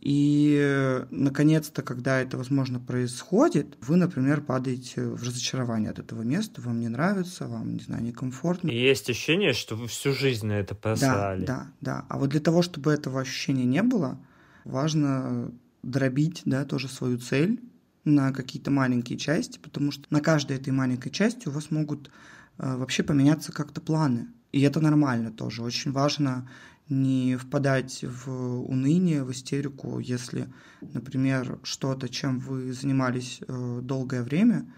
[0.00, 6.78] И, наконец-то, когда это, возможно, происходит, вы, например, падаете в разочарование от этого места, вам
[6.80, 8.68] не нравится, вам, не знаю, некомфортно.
[8.68, 11.44] И есть ощущение, что вы всю жизнь на это посрали.
[11.44, 12.06] Да, да, да.
[12.08, 14.20] А вот для того, чтобы этого ощущения не было,
[14.64, 15.50] важно
[15.82, 17.60] дробить, да, тоже свою цель,
[18.06, 22.10] на какие-то маленькие части, потому что на каждой этой маленькой части у вас могут
[22.58, 24.28] э, вообще поменяться как-то планы.
[24.52, 25.62] И это нормально тоже.
[25.62, 26.48] Очень важно
[26.88, 30.48] не впадать в уныние, в истерику, если,
[30.80, 34.72] например, что-то, чем вы занимались э, долгое время,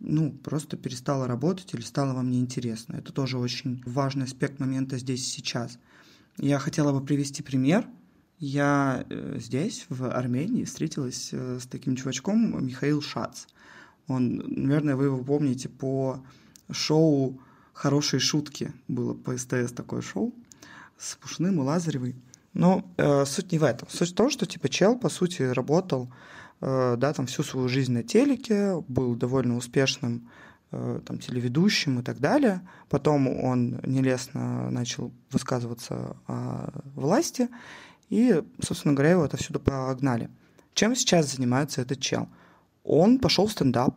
[0.00, 2.96] ну, просто перестало работать или стало вам неинтересно.
[2.96, 5.78] Это тоже очень важный аспект момента здесь и сейчас.
[6.38, 7.86] Я хотела бы привести пример.
[8.38, 13.44] Я э, здесь, в Армении, встретилась э, с таким чувачком Михаил Шац.
[14.08, 16.24] Он, наверное, вы его помните по
[16.70, 17.40] шоу
[17.72, 18.72] «Хорошие шутки».
[18.88, 20.34] Было по СТС такое шоу
[20.98, 22.16] с Пушным и Лазаревой.
[22.54, 23.88] Но э, суть не в этом.
[23.88, 26.12] Суть в том, что типа чел, по сути, работал
[26.60, 30.28] э, да, там всю свою жизнь на телеке, был довольно успешным
[30.70, 32.60] э, там, телеведущим и так далее.
[32.88, 37.48] Потом он нелестно начал высказываться о власти,
[38.12, 40.28] и, собственно говоря, его отовсюду погнали.
[40.74, 42.28] Чем сейчас занимается этот чел?
[42.84, 43.96] Он пошел в стендап,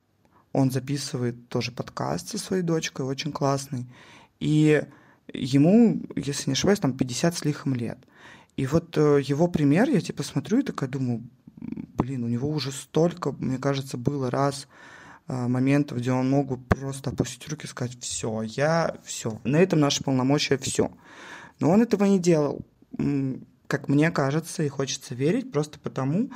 [0.53, 3.85] он записывает тоже подкаст со своей дочкой, очень классный.
[4.39, 4.81] И
[5.33, 7.97] ему, если не ошибаюсь, там 50 с лихом лет.
[8.55, 11.21] И вот э, его пример, я типа смотрю и такая думаю,
[11.57, 14.69] блин, у него уже столько, мне кажется, было раз
[15.27, 19.57] э, моментов, где он мог бы просто опустить руки и сказать, все, я все, на
[19.57, 20.89] этом наши полномочия все.
[21.59, 22.61] Но он этого не делал,
[23.67, 26.31] как мне кажется, и хочется верить, просто потому,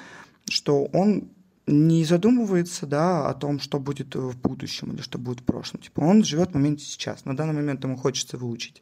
[0.50, 1.30] что он
[1.68, 5.82] не задумывается, да, о том, что будет в будущем или что будет в прошлом.
[5.82, 7.26] Типа он живет в моменте сейчас.
[7.26, 8.82] На данный момент ему хочется выучить,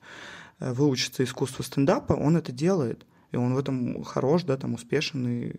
[0.59, 5.27] э, выучиться искусству стендапа, он это делает, и он в этом хорош, да, там успешен
[5.27, 5.55] и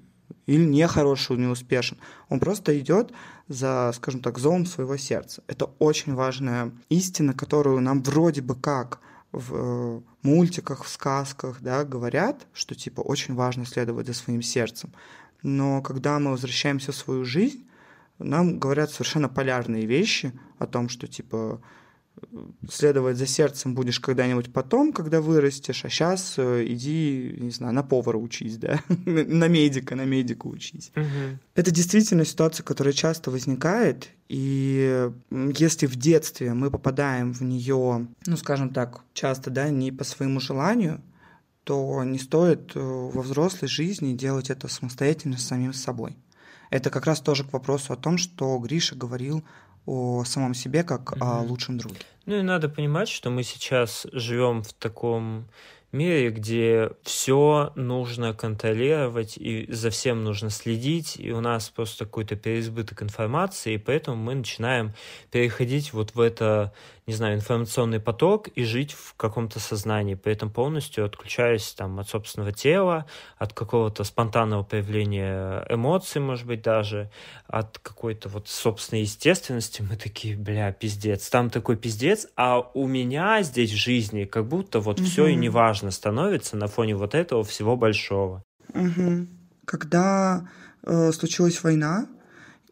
[0.47, 1.99] или не хороший, не успешен.
[2.29, 3.13] Он просто идет
[3.49, 5.43] за, скажем так, зовом своего сердца.
[5.47, 9.01] Это очень важная истина, которую нам вроде бы как
[9.33, 14.93] в э, мультиках, в сказках, да, говорят, что типа очень важно следовать за своим сердцем.
[15.43, 17.67] Но когда мы возвращаемся в свою жизнь,
[18.19, 21.61] нам говорят совершенно полярные вещи о том, что типа
[22.71, 27.83] следовать за сердцем будешь когда-нибудь потом, когда вырастешь, а сейчас э, иди, не знаю, на
[27.83, 30.93] повара учись, да, на медика, на медика учись.
[30.97, 31.39] Угу.
[31.55, 38.37] Это действительно ситуация, которая часто возникает, и если в детстве мы попадаем в нее, ну,
[38.37, 41.01] скажем так, часто, да, не по своему желанию,
[41.65, 46.17] то не стоит э, во взрослой жизни делать это самостоятельно с самим собой.
[46.71, 49.45] Это как раз тоже к вопросу о том, что Гриша говорил
[49.89, 51.19] о самом себе как mm-hmm.
[51.21, 52.01] о лучшем друге.
[52.27, 55.49] Ну и надо понимать, что мы сейчас живем в таком
[55.93, 62.37] мире, где все нужно контролировать и за всем нужно следить, и у нас просто какой-то
[62.37, 64.93] переизбыток информации, и поэтому мы начинаем
[65.31, 66.75] переходить вот в это
[67.09, 72.07] не знаю, информационный поток и жить в каком-то сознании, при этом полностью отключаясь там от
[72.07, 73.07] собственного тела,
[73.39, 77.11] от какого-то спонтанного появления эмоций, может быть, даже,
[77.47, 83.43] от какой-то вот собственной естественности, мы такие, бля, пиздец, там такой пиздец, а у меня
[83.43, 85.09] здесь в жизни как будто вот угу.
[85.09, 88.45] все и неважно становится на фоне вот этого всего большого.
[88.75, 89.29] Угу.
[89.65, 90.47] Когда
[90.83, 92.07] э, случилась война,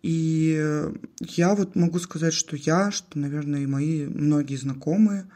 [0.07, 5.29] и я вот могу сказать, что я, что, наверное, и мои многие знакомые,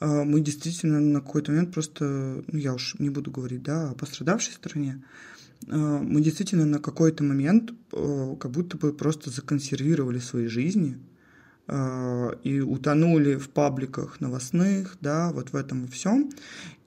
[0.00, 3.94] э, мы действительно на какой-то момент просто, ну я уж не буду говорить, да, о
[3.94, 5.04] пострадавшей стороне,
[5.68, 10.98] э, мы действительно на какой-то момент э, как будто бы просто законсервировали свои жизни
[11.68, 16.30] и утонули в пабликах новостных, да, вот в этом во всем.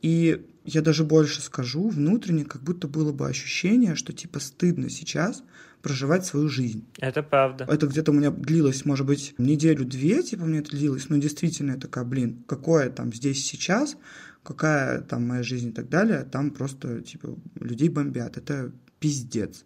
[0.01, 5.43] И я даже больше скажу, внутренне как будто было бы ощущение, что типа стыдно сейчас
[5.81, 6.85] проживать свою жизнь.
[6.99, 7.65] Это правда.
[7.69, 11.77] Это где-то у меня длилось, может быть, неделю-две, типа, мне это длилось, но действительно, я
[11.77, 13.97] такая, блин, какое там здесь сейчас,
[14.43, 19.65] какая там моя жизнь и так далее, там просто, типа, людей бомбят, это пиздец.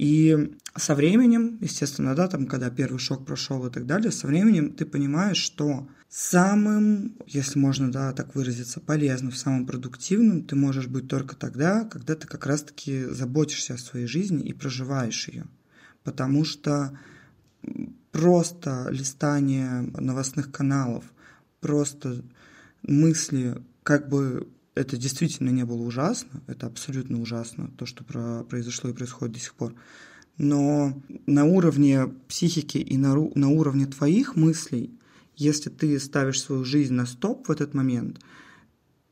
[0.00, 4.72] И со временем, естественно, да, там, когда первый шок прошел и так далее, со временем
[4.72, 11.06] ты понимаешь, что самым, если можно, да, так выразиться, полезным, самым продуктивным ты можешь быть
[11.06, 15.44] только тогда, когда ты как раз-таки заботишься о своей жизни и проживаешь ее.
[16.02, 16.98] Потому что
[18.10, 21.04] просто листание новостных каналов,
[21.60, 22.24] просто
[22.80, 28.90] мысли, как бы это действительно не было ужасно, это абсолютно ужасно, то, что про, произошло
[28.90, 29.74] и происходит до сих пор.
[30.38, 34.90] Но на уровне психики и на, на уровне твоих мыслей,
[35.36, 38.20] если ты ставишь свою жизнь на стоп в этот момент–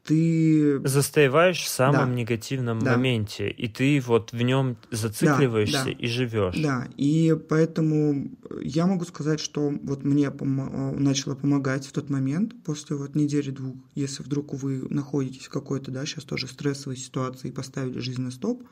[0.09, 0.81] ты...
[0.89, 2.15] Застаиваешь в самом да.
[2.15, 2.93] негативном да.
[2.93, 5.91] моменте, и ты вот в нем зацикливаешься да, да.
[5.91, 6.57] и живешь.
[6.57, 8.31] Да, и поэтому
[8.63, 13.77] я могу сказать, что вот мне пом- начало помогать в тот момент, после вот недели-двух,
[13.95, 18.31] если вдруг вы находитесь в какой-то, да, сейчас тоже стрессовой ситуации и поставили жизнь на
[18.31, 18.63] стоп,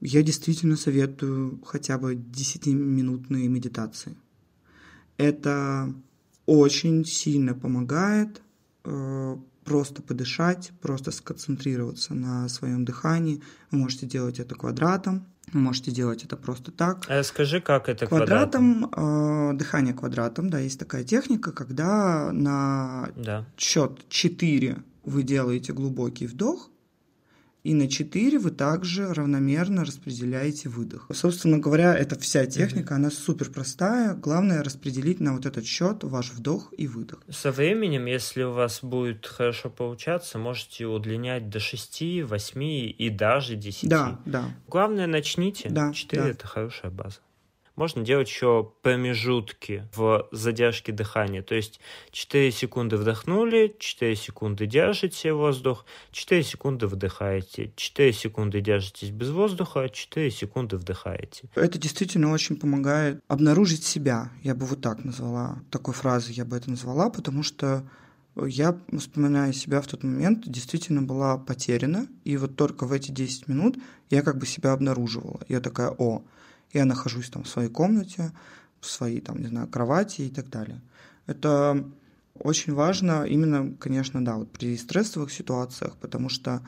[0.00, 4.16] я действительно советую хотя бы 10-минутные медитации.
[5.18, 5.94] Это
[6.46, 8.42] очень сильно помогает
[8.82, 13.42] э, просто подышать, просто сконцентрироваться на своем дыхании.
[13.70, 17.04] Вы можете делать это квадратом, вы можете делать это просто так.
[17.08, 18.88] А скажи, как это квадратом?
[18.90, 23.46] Квадратом, э, дыхание квадратом, да, есть такая техника, когда на да.
[23.56, 26.70] счет 4 вы делаете глубокий вдох,
[27.62, 31.06] И на 4 вы также равномерно распределяете выдох.
[31.12, 32.96] Собственно говоря, эта вся техника, mm-hmm.
[32.96, 34.14] она супер простая.
[34.14, 37.20] Главное распределить на вот этот счет ваш вдох и выдох.
[37.28, 43.54] Со временем, если у вас будет хорошо получаться, можете удлинять до 6, 8 и даже
[43.54, 43.88] 10.
[43.88, 44.44] Да, да.
[44.66, 45.68] Главное, начните.
[45.70, 46.28] Да, 4 да.
[46.28, 47.18] это хорошая база.
[47.76, 51.42] Можно делать еще промежутки в задержке дыхания.
[51.42, 59.10] То есть 4 секунды вдохнули, 4 секунды держите воздух, 4 секунды вдыхаете, 4 секунды держитесь
[59.10, 61.48] без воздуха, 4 секунды вдыхаете.
[61.54, 64.30] Это действительно очень помогает обнаружить себя.
[64.42, 67.84] Я бы вот так назвала, такой фразой я бы это назвала, потому что
[68.36, 73.48] я, вспоминая себя в тот момент, действительно была потеряна, и вот только в эти 10
[73.48, 73.76] минут
[74.10, 75.40] я как бы себя обнаруживала.
[75.48, 76.22] Я такая, о,
[76.72, 78.32] я нахожусь там в своей комнате,
[78.80, 80.80] в своей там, не знаю, кровати и так далее.
[81.26, 81.84] Это
[82.38, 86.62] очень важно именно, конечно, да, вот при стрессовых ситуациях, потому что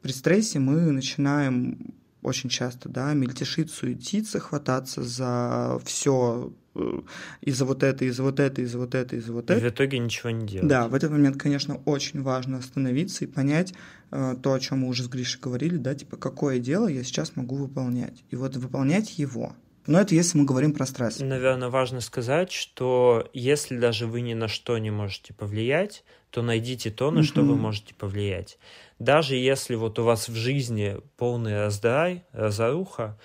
[0.00, 7.00] при стрессе мы начинаем очень часто, да, мельтешить, суетиться, хвататься за все э,
[7.40, 9.58] из-за вот это, из-за вот это, из-за вот это, из-за вот это.
[9.58, 10.68] И в итоге ничего не делать.
[10.68, 13.74] Да, в этот момент, конечно, очень важно остановиться и понять
[14.10, 17.34] э, то, о чем мы уже с Гришей говорили, да, типа, какое дело я сейчас
[17.36, 18.22] могу выполнять.
[18.30, 19.54] И вот выполнять его.
[19.86, 21.18] Но это если мы говорим про стресс.
[21.18, 26.90] Наверное, важно сказать, что если даже вы ни на что не можете повлиять, то найдите
[26.90, 27.22] то, на mm-hmm.
[27.24, 28.58] что вы можете повлиять.
[29.02, 33.18] Даже если вот у вас в жизни полный раздрай, разоруха,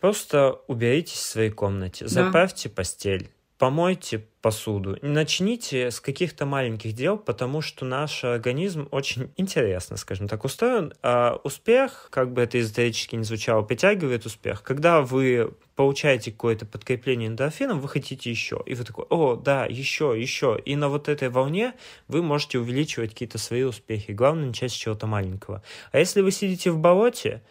[0.00, 2.74] просто уберитесь в своей комнате, заправьте да.
[2.74, 4.96] постель, помойте посуду.
[5.02, 10.92] Начните с каких-то маленьких дел, потому что наш организм очень интересно, скажем так, устроен.
[11.02, 14.62] А успех, как бы это эзотерически не звучало, притягивает успех.
[14.62, 18.62] Когда вы получаете какое-то подкрепление эндорфином, вы хотите еще.
[18.66, 20.60] И вы такой, о, да, еще, еще.
[20.64, 21.74] И на вот этой волне
[22.08, 24.12] вы можете увеличивать какие-то свои успехи.
[24.12, 25.62] Главное, начать с чего-то маленького.
[25.92, 27.42] А если вы сидите в болоте,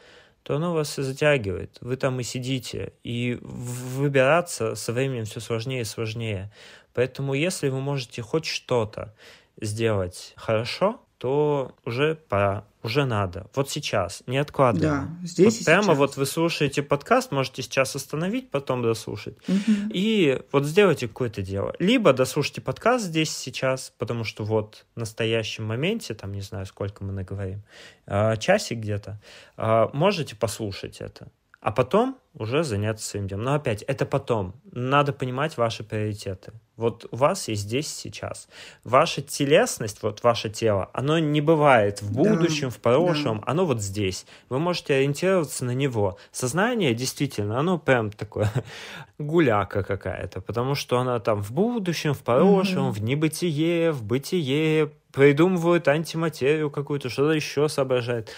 [0.45, 1.79] то оно вас и затягивает.
[1.81, 2.93] Вы там и сидите.
[3.03, 6.51] И выбираться со временем все сложнее и сложнее.
[6.93, 9.15] Поэтому если вы можете хоть что-то
[9.59, 13.47] сделать хорошо, то уже пора, уже надо.
[13.55, 15.17] Вот сейчас, не откладываем.
[15.21, 15.97] Да, здесь вот прямо сейчас.
[15.97, 19.35] вот вы слушаете подкаст, можете сейчас остановить, потом дослушать.
[19.47, 19.89] Угу.
[19.91, 21.73] И вот сделайте какое-то дело.
[21.79, 27.03] Либо дослушайте подкаст здесь сейчас, потому что вот в настоящем моменте, там не знаю, сколько
[27.03, 27.63] мы наговорим,
[28.05, 29.19] а, часик где-то,
[29.57, 31.29] а, можете послушать это
[31.65, 33.45] а потом уже заняться своим делом.
[33.45, 34.53] Но опять, это потом.
[34.71, 36.53] Надо понимать ваши приоритеты.
[36.77, 38.47] Вот у вас есть здесь сейчас.
[38.83, 43.45] Ваша телесность, вот ваше тело, оно не бывает в будущем, да, в прошлом, да.
[43.47, 44.27] оно вот здесь.
[44.47, 46.19] Вы можете ориентироваться на него.
[46.31, 48.51] Сознание действительно, оно прям такое
[49.17, 52.91] гуляка какая-то, потому что она там в будущем, в прошлом, mm-hmm.
[52.91, 58.29] в небытие, в бытие, придумывают антиматерию какую-то, что-то еще соображает.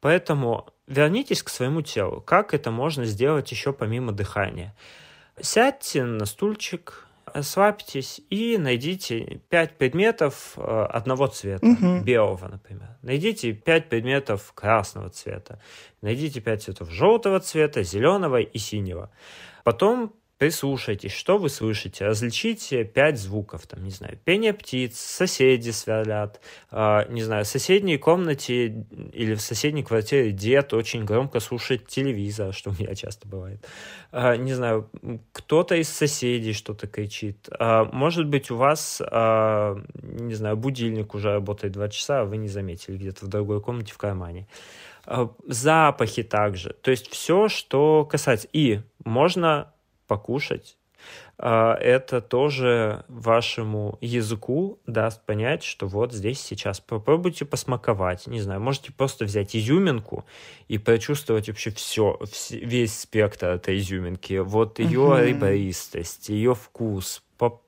[0.00, 2.20] Поэтому вернитесь к своему телу.
[2.20, 4.74] Как это можно сделать еще помимо дыхания?
[5.40, 12.00] Сядьте на стульчик, расслабьтесь и найдите пять предметов э, одного цвета, угу.
[12.00, 12.96] белого, например.
[13.02, 15.60] Найдите пять предметов красного цвета.
[16.00, 19.10] Найдите пять цветов желтого цвета, зеленого и синего.
[19.64, 20.14] Потом
[20.44, 26.38] прислушайтесь, что вы слышите, различите пять звуков, там, не знаю, пение птиц, соседи сверлят,
[26.70, 28.84] э, не знаю, в соседней комнате
[29.14, 33.66] или в соседней квартире дед очень громко слушает телевизор, что у меня часто бывает,
[34.12, 34.90] э, не знаю,
[35.32, 41.32] кто-то из соседей что-то кричит, э, может быть, у вас, э, не знаю, будильник уже
[41.32, 44.46] работает два часа, а вы не заметили где-то в другой комнате в кармане.
[45.46, 46.74] Запахи также.
[46.82, 48.48] То есть все, что касается...
[48.54, 49.73] И можно
[50.06, 50.76] покушать,
[51.36, 58.60] а, это тоже вашему языку даст понять, что вот здесь сейчас попробуйте посмаковать, не знаю,
[58.60, 60.24] можете просто взять изюминку
[60.68, 62.18] и прочувствовать вообще все,
[62.50, 65.16] весь спектр этой изюминки, вот ее угу.
[65.16, 67.22] ребристость, ее вкус,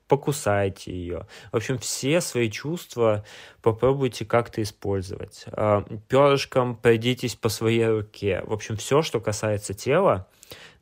[0.09, 1.27] покусайте ее.
[1.51, 3.25] В общем, все свои чувства
[3.61, 5.45] попробуйте как-то использовать.
[5.49, 8.43] А, Перышком пройдитесь по своей руке.
[8.47, 10.29] В общем, все, что касается тела,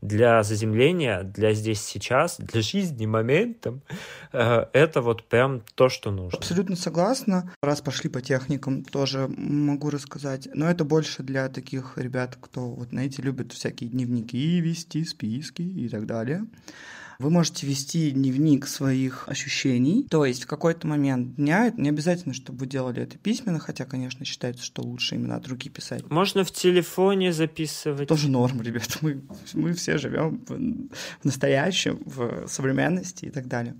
[0.05, 3.81] для заземления, для здесь сейчас, для жизни моментом,
[4.33, 6.39] э, это вот прям то, что нужно.
[6.39, 7.53] Абсолютно согласна.
[7.63, 10.49] Раз пошли по техникам, тоже могу рассказать.
[10.53, 15.89] Но это больше для таких ребят, кто, вот, знаете, любит всякие дневники вести, списки и
[15.89, 16.45] так далее.
[17.19, 22.61] Вы можете вести дневник своих ощущений, то есть в какой-то момент дня, не обязательно, чтобы
[22.61, 26.09] вы делали это письменно, хотя, конечно, считается, что лучше именно от руки писать.
[26.11, 28.09] Можно в телефоне записывать.
[28.09, 28.99] Тоже норм, ребят.
[29.01, 30.57] Мы, мы все живем в,
[31.21, 33.77] в настоящем, в современности и так далее.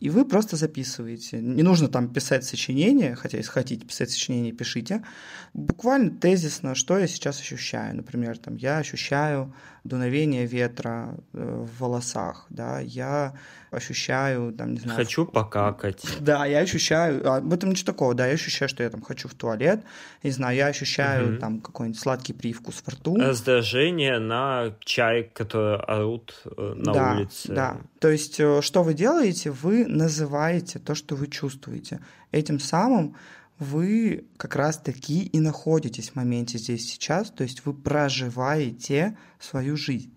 [0.00, 1.40] и вы просто записываете.
[1.40, 5.04] Не нужно там писать сочинение, хотя если хотите писать сочинение, пишите.
[5.52, 7.96] Буквально тезисно, что я сейчас ощущаю.
[7.96, 9.54] Например, там, я ощущаю
[9.84, 13.34] дуновение ветра э, в волосах, да, я
[13.70, 14.96] ощущаю, там, не знаю...
[14.96, 16.02] Хочу покакать.
[16.20, 19.28] Да, я ощущаю, а в этом ничего такого, да, я ощущаю, что я там хочу
[19.28, 19.82] в туалет,
[20.22, 21.40] не знаю, я ощущаю угу.
[21.40, 23.16] там какой-нибудь сладкий привкус во рту.
[23.16, 27.52] Раздражение на чай, которые орут э, на да, улице.
[27.52, 29.50] Да, то есть э, что вы делаете?
[29.50, 32.00] Вы называете то, что вы чувствуете.
[32.32, 33.16] Этим самым
[33.60, 40.12] вы как раз-таки и находитесь в моменте здесь сейчас, то есть вы проживаете свою жизнь.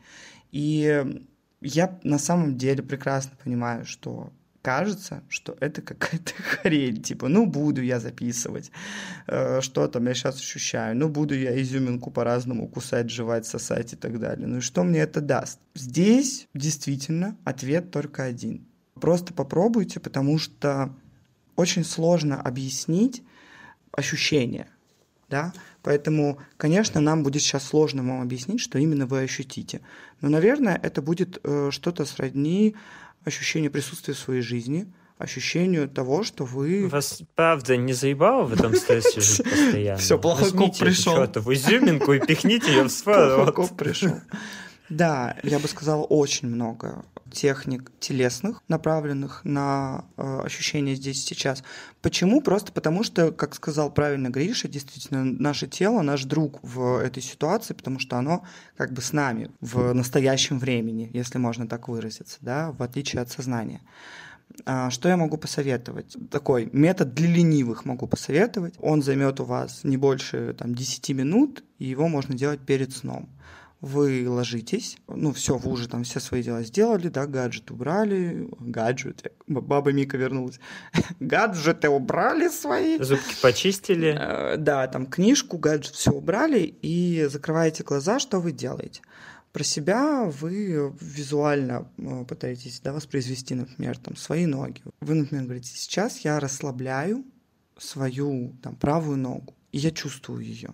[0.52, 1.06] И
[1.62, 4.32] я на самом деле прекрасно понимаю, что
[4.62, 8.72] кажется, что это какая-то хрень, типа, ну, буду я записывать,
[9.28, 13.96] э, что там я сейчас ощущаю, ну, буду я изюминку по-разному кусать, жевать, сосать и
[13.98, 14.48] так далее.
[14.48, 15.60] Ну, и что мне это даст?
[15.76, 18.66] Здесь действительно ответ только один.
[18.96, 20.96] Просто попробуйте, потому что
[21.58, 23.22] очень сложно объяснить,
[23.94, 24.68] ощущения,
[25.30, 29.82] да, поэтому, конечно, нам будет сейчас сложно вам объяснить, что именно вы ощутите,
[30.22, 32.76] но, наверное, это будет э, что-то сродни
[33.24, 36.88] ощущению присутствия в своей жизни, ощущению того, что вы...
[36.88, 40.00] Вас, правда, не заебало в этом стрессе жить постоянно?
[40.00, 41.14] Все, плохой коп пришел.
[41.14, 43.56] Что-то в изюминку и пихните ее в свой рот.
[43.56, 44.20] коп пришел.
[44.89, 51.64] Да, я бы сказал, очень много техник телесных, направленных на э, ощущения здесь и сейчас.
[52.02, 52.42] Почему?
[52.42, 57.74] Просто потому что, как сказал правильно Гриша, действительно, наше тело, наш друг в этой ситуации,
[57.74, 58.46] потому что оно
[58.78, 63.30] как бы с нами в настоящем времени, если можно так выразиться, да, в отличие от
[63.30, 63.82] сознания.
[64.66, 66.16] А, что я могу посоветовать?
[66.30, 68.76] Такой метод для ленивых могу посоветовать.
[68.80, 73.30] Он займет у вас не больше там, 10 минут, и его можно делать перед сном
[73.84, 79.34] вы ложитесь, ну все, вы уже там все свои дела сделали, да, гаджет убрали, гаджет,
[79.46, 80.62] баба Мика вернулась,
[81.20, 82.98] гаджеты убрали свои.
[83.00, 84.18] Зубки почистили.
[84.18, 89.02] Э, да, там книжку, гаджет, все убрали, и закрываете глаза, что вы делаете?
[89.52, 94.82] Про себя вы визуально э, пытаетесь да, воспроизвести, например, там, свои ноги.
[95.02, 97.26] Вы, например, говорите, сейчас я расслабляю
[97.78, 100.74] свою там, правую ногу, и я чувствую ее.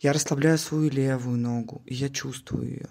[0.00, 2.88] Я расслабляю свою левую ногу, и я чувствую ее.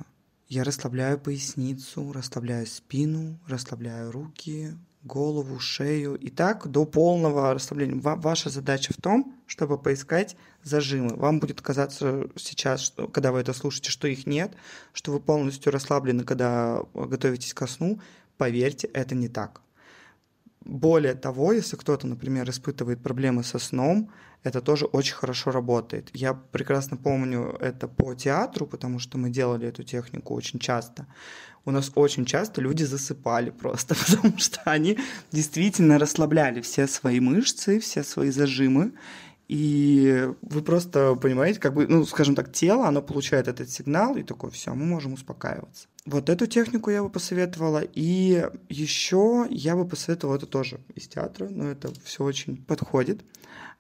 [0.48, 6.16] Я расслабляю поясницу, расслабляю спину, расслабляю руки, голову, шею.
[6.16, 8.00] И так до полного расслабления.
[8.00, 11.16] Ваша задача в том, чтобы поискать зажимы.
[11.16, 14.54] Вам будет казаться сейчас, что, когда вы это слушаете, что их нет,
[14.94, 18.00] что вы полностью расслаблены, когда готовитесь ко сну.
[18.38, 19.63] Поверьте, это не так.
[20.66, 24.10] Более того, если кто-то, например, испытывает проблемы со сном,
[24.44, 26.10] это тоже очень хорошо работает.
[26.14, 31.08] Я прекрасно помню это по театру, потому что мы делали эту технику очень часто.
[31.66, 34.98] У нас очень часто люди засыпали просто, потому что они
[35.32, 38.94] действительно расслабляли все свои мышцы, все свои зажимы.
[39.48, 44.24] И вы просто понимаете, как бы, ну, скажем так, тело, оно получает этот сигнал, и
[44.24, 45.88] такое, все, мы можем успокаиваться.
[46.06, 47.82] Вот эту технику я бы посоветовала.
[47.94, 53.24] И еще я бы посоветовала, это тоже из театра, но это все очень подходит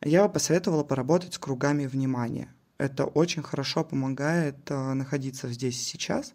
[0.05, 2.53] я бы посоветовала поработать с кругами внимания.
[2.77, 6.33] Это очень хорошо помогает э, находиться здесь сейчас.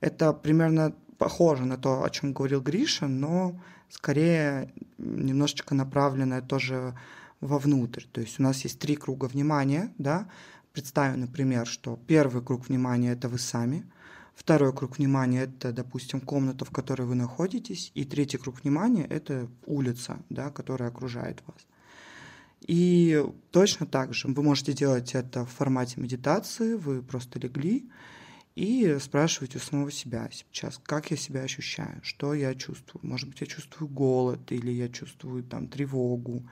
[0.00, 6.94] Это примерно похоже на то, о чем говорил Гриша, но скорее немножечко направленное тоже
[7.46, 8.04] вовнутрь.
[8.12, 10.28] То есть у нас есть три круга внимания, да.
[10.72, 13.84] Представим, например, что первый круг внимания это вы сами,
[14.34, 19.48] второй круг внимания это, допустим, комната, в которой вы находитесь, и третий круг внимания это
[19.66, 21.66] улица, да, которая окружает вас.
[22.66, 27.88] И точно так же вы можете делать это в формате медитации, вы просто легли
[28.54, 33.00] и спрашиваете у самого себя сейчас, как я себя ощущаю, что я чувствую.
[33.04, 36.48] Может быть, я чувствую голод или я чувствую там тревогу.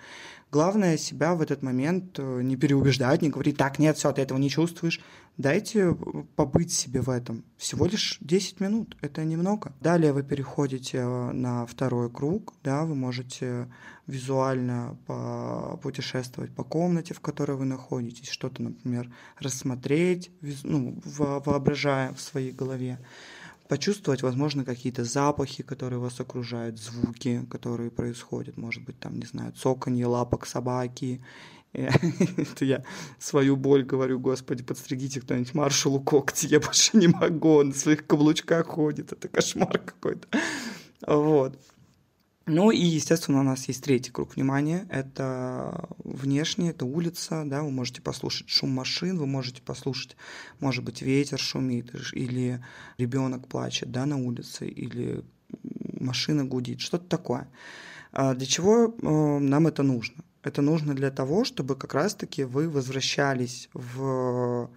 [0.51, 4.39] Главное себя в этот момент э, не переубеждать, не говорить, так, нет, все, ты этого
[4.39, 5.01] не чувствуешь.
[5.39, 5.97] Дайте
[6.37, 7.45] побыть себе в этом.
[7.57, 9.73] Всего лишь 10 минут, это немного.
[9.81, 13.69] Далее вы переходите э, на второй круг, да, вы можете
[14.07, 14.97] визуально
[15.83, 20.31] путешествовать по комнате, в которой вы находитесь, что-то, например, рассмотреть,
[20.65, 22.99] ну, воображая в своей голове
[23.69, 29.53] почувствовать, возможно, какие-то запахи, которые вас окружают, звуки, которые происходят, может быть, там, не знаю,
[29.53, 31.23] цоканье лапок собаки.
[31.73, 32.85] Это я
[33.19, 38.07] свою боль говорю, господи, подстригите кто-нибудь маршалу когти, я больше не могу, он на своих
[38.07, 40.29] каблучках ходит, это кошмар какой-то.
[41.07, 41.59] Вот.
[42.45, 44.87] Ну и, естественно, у нас есть третий круг внимания.
[44.91, 50.17] Это внешне, это улица, да, вы можете послушать шум машин, вы можете послушать,
[50.59, 52.63] может быть, ветер шумит, или
[52.99, 55.25] ребенок плачет, да, на улице, или
[56.01, 57.49] машина гудит, что-то такое.
[58.11, 60.25] А для чего э, нам это нужно?
[60.43, 64.71] Это нужно для того, чтобы как раз-таки вы возвращались в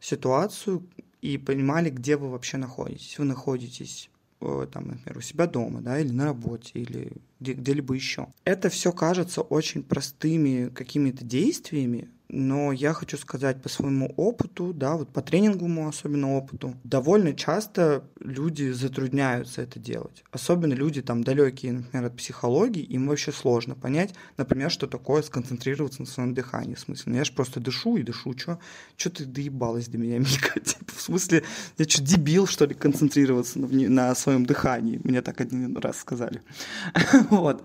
[0.00, 0.86] ситуацию
[1.20, 3.18] и понимали, где вы вообще находитесь.
[3.18, 4.10] Вы находитесь
[4.40, 8.28] э, там, например, у себя дома, да, или на работе, или где- где-либо еще.
[8.44, 14.96] Это все кажется очень простыми какими-то действиями, но я хочу сказать по своему опыту, да,
[14.96, 20.24] вот по тренинговому особенно опыту, довольно часто люди затрудняются это делать.
[20.30, 26.02] Особенно люди там далекие, например, от психологии, им вообще сложно понять, например, что такое сконцентрироваться
[26.02, 26.74] на своем дыхании.
[26.74, 28.58] В смысле, ну я же просто дышу и дышу, что
[28.96, 30.60] что ты доебалась до меня, Мика?
[30.60, 31.44] Типа, в смысле,
[31.78, 35.00] я что, дебил, что ли, концентрироваться на, на своем дыхании?
[35.02, 36.42] Мне так один раз сказали.
[37.30, 37.62] вот.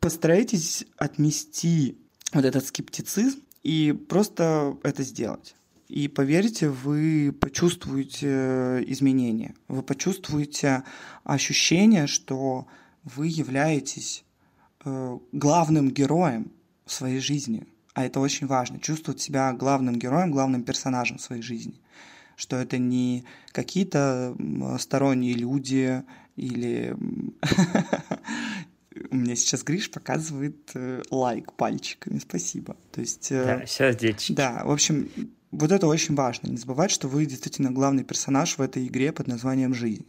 [0.00, 1.98] Постарайтесь отнести
[2.32, 5.54] вот этот скептицизм и просто это сделать.
[5.88, 10.84] И поверьте, вы почувствуете изменения, вы почувствуете
[11.24, 12.66] ощущение, что
[13.02, 14.24] вы являетесь
[14.84, 16.52] э, главным героем
[16.86, 17.66] в своей жизни.
[17.94, 21.80] А это очень важно, чувствовать себя главным героем, главным персонажем в своей жизни.
[22.36, 24.36] Что это не какие-то
[24.78, 26.04] сторонние люди
[26.36, 26.96] или
[29.10, 32.76] у меня сейчас Гриш показывает э, лайк пальчиками, спасибо.
[32.92, 33.30] То есть...
[33.32, 34.32] Э, да, сердечки.
[34.32, 35.08] Да, в общем,
[35.50, 36.48] вот это очень важно.
[36.48, 40.06] Не забывать, что вы действительно главный персонаж в этой игре под названием «Жизнь».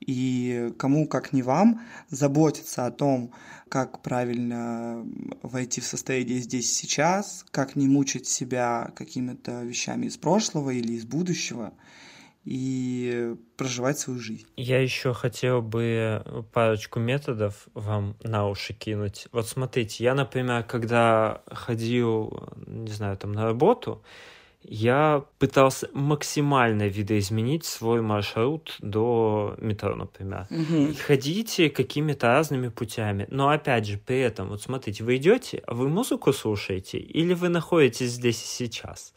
[0.00, 3.32] И кому, как не вам, заботиться о том,
[3.68, 5.06] как правильно
[5.42, 11.04] войти в состояние здесь сейчас, как не мучить себя какими-то вещами из прошлого или из
[11.04, 11.74] будущего–
[12.44, 14.46] и проживать свою жизнь.
[14.56, 19.28] Я еще хотел бы парочку методов вам на уши кинуть.
[19.32, 24.02] Вот смотрите, я, например, когда ходил, не знаю, там на работу,
[24.62, 30.46] я пытался максимально видоизменить свой маршрут до метро, например.
[30.50, 30.94] Угу.
[31.06, 33.26] Ходите какими-то разными путями.
[33.30, 37.48] Но опять же, при этом, вот смотрите, вы идете, а вы музыку слушаете, или вы
[37.48, 39.14] находитесь здесь и сейчас.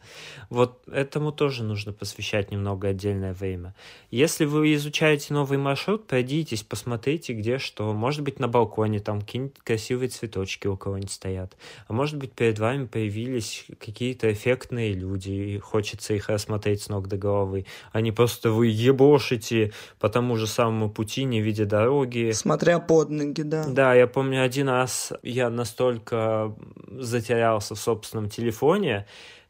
[0.50, 3.76] Вот этому тоже нужно посвящать немного отдельное время.
[4.12, 7.92] Если вы изучаете новый маршрут, пройдитесь, посмотрите, где что.
[7.94, 11.58] Может быть, на балконе там какие-нибудь красивые цветочки у кого-нибудь стоят.
[11.88, 17.08] А может быть, перед вами появились какие-то эффектные люди, и хочется их рассмотреть с ног
[17.08, 22.32] до головы, не просто вы ебошите по тому же самому пути, не видя дороги.
[22.34, 23.66] Смотря под ноги, да.
[23.68, 26.54] Да, я помню один раз я настолько
[26.88, 29.06] затерялся в собственном телефоне,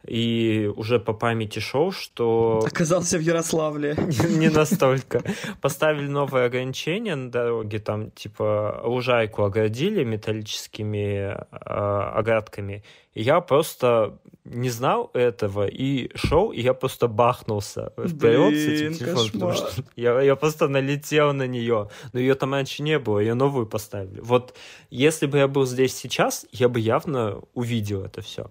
[0.07, 2.63] и уже по памяти шел, что...
[2.65, 3.95] Оказался в Ярославле.
[4.29, 5.23] Не настолько.
[5.61, 12.83] Поставили новые ограничения на дороге, там типа лужайку оградили металлическими э, оградками.
[13.13, 18.93] И я просто не знал этого и шел, и я просто бахнулся вперед с этим
[18.93, 21.89] телефоном, потому что я, я просто налетел на нее.
[22.11, 24.19] Но ее там раньше не было, ее новую поставили.
[24.19, 24.55] Вот
[24.89, 28.49] если бы я был здесь сейчас, я бы явно увидел это все.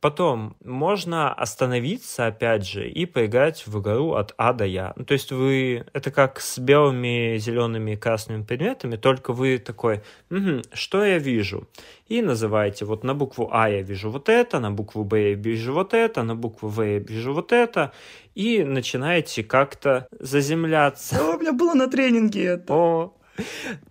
[0.00, 4.92] Потом можно остановиться, опять же, и поиграть в игру от А до Я.
[4.96, 5.86] Ну, то есть вы...
[5.92, 11.66] Это как с белыми, зелеными и красными предметами, только вы такой, угу, что я вижу?
[12.08, 15.72] И называете, вот на букву А я вижу вот это, на букву Б я вижу
[15.72, 17.92] вот это, на букву В я вижу вот это,
[18.34, 21.16] и начинаете как-то заземляться.
[21.20, 22.72] О, у меня было на тренинге это.
[22.72, 23.14] О,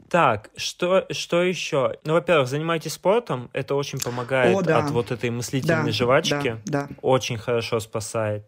[0.09, 1.97] так, что, что еще?
[2.03, 4.79] Ну, во-первых, занимайтесь спортом, это очень помогает О, да.
[4.79, 6.57] от вот этой мыслительной да, жвачки.
[6.65, 6.89] Да, да.
[7.01, 8.45] Очень хорошо спасает.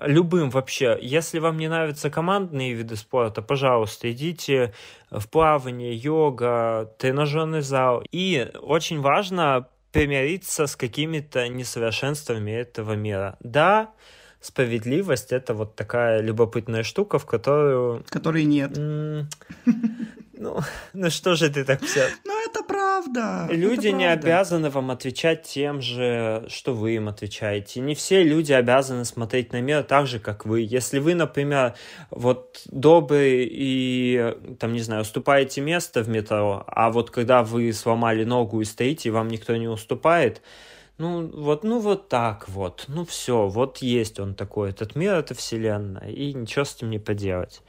[0.00, 0.98] Любым вообще.
[1.02, 4.72] Если вам не нравятся командные виды спорта, пожалуйста, идите
[5.10, 8.04] в плавание, йога, тренажерный зал.
[8.12, 13.36] И очень важно примириться с какими-то несовершенствами этого мира.
[13.40, 13.90] Да,
[14.40, 18.04] справедливость это вот такая любопытная штука, в которую...
[18.08, 18.78] Которой нет.
[20.40, 20.58] Ну,
[20.94, 22.08] ну что же ты так все?
[22.24, 23.46] Ну, это правда.
[23.50, 24.26] Люди это не правда.
[24.26, 27.80] обязаны вам отвечать тем же, что вы им отвечаете.
[27.80, 30.62] Не все люди обязаны смотреть на мир так же, как вы.
[30.62, 31.74] Если вы, например,
[32.10, 38.24] вот добрый и, там, не знаю, уступаете место в метро, а вот когда вы сломали
[38.24, 40.40] ногу и стоите, вам никто не уступает,
[40.96, 45.34] ну вот, ну вот так вот, ну все, вот есть он такой, этот мир, это
[45.34, 47.62] вселенная, и ничего с этим не поделать.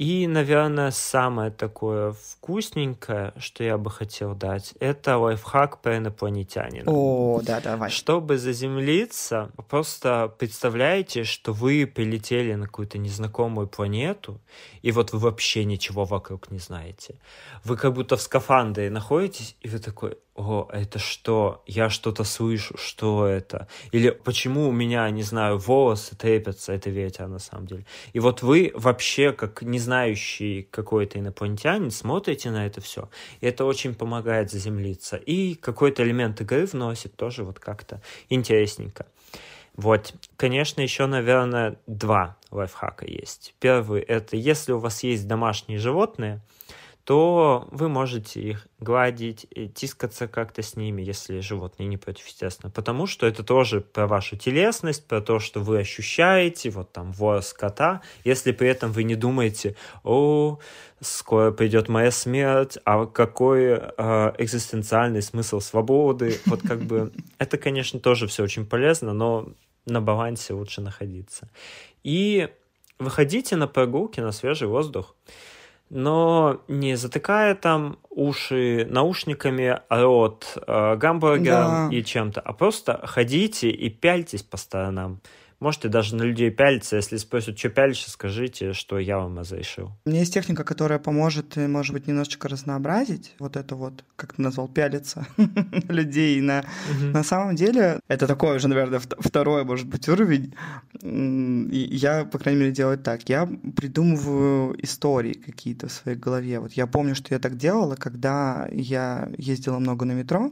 [0.00, 6.90] И, наверное, самое такое вкусненькое, что я бы хотел дать, это лайфхак про инопланетянина.
[6.90, 7.90] О, да, давай.
[7.90, 14.40] Чтобы заземлиться, просто представляете, что вы прилетели на какую-то незнакомую планету,
[14.80, 17.16] и вот вы вообще ничего вокруг не знаете.
[17.62, 21.62] Вы как будто в скафандре находитесь, и вы такой, о, это что?
[21.66, 23.68] Я что-то слышу, что это?
[23.92, 27.84] Или почему у меня, не знаю, волосы трепятся, это ветер на самом деле.
[28.12, 33.10] И вот вы вообще, как не знающий какой-то инопланетянин, смотрите на это все,
[33.40, 35.16] и это очень помогает заземлиться.
[35.16, 39.06] И какой-то элемент игры вносит тоже вот как-то интересненько.
[39.76, 43.54] Вот, конечно, еще, наверное, два лайфхака есть.
[43.60, 46.40] Первый— это если у вас есть домашние животные,
[47.10, 49.44] то вы можете их гладить,
[49.74, 52.70] тискаться как-то с ними, если животные не против, естественно.
[52.70, 57.52] Потому что это тоже про вашу телесность, про то, что вы ощущаете, вот там волос
[57.52, 60.60] кота, если при этом вы не думаете, о,
[61.00, 66.38] скоро придет моя смерть, а какой э, экзистенциальный смысл свободы.
[66.46, 69.48] Вот как бы это, конечно, тоже все очень полезно, но
[69.84, 71.50] на балансе лучше находиться.
[72.04, 72.50] И
[73.00, 75.16] выходите на прогулки, на свежий воздух
[75.90, 81.96] но не затыкая там уши наушниками, рот э, гамбургером да.
[81.96, 85.20] и чем-то, а просто ходите и пяльтесь по сторонам.
[85.60, 86.96] Можете даже на людей пялиться.
[86.96, 89.90] Если спросят, что пялишься, скажите, что я вам разрешил.
[90.06, 94.32] У меня есть техника, которая поможет, э, может быть, немножечко разнообразить вот это вот, как
[94.32, 95.26] ты назвал, пялиться
[95.88, 96.40] людей.
[96.40, 96.64] На,
[97.12, 100.54] на самом деле, это такой уже, наверное, второй, может быть, уровень.
[101.02, 103.28] Я, по крайней мере, делаю так.
[103.28, 103.46] Я
[103.76, 106.58] придумываю истории какие-то в своей голове.
[106.60, 110.50] Вот я помню, что я так делала, когда я ездила много на метро,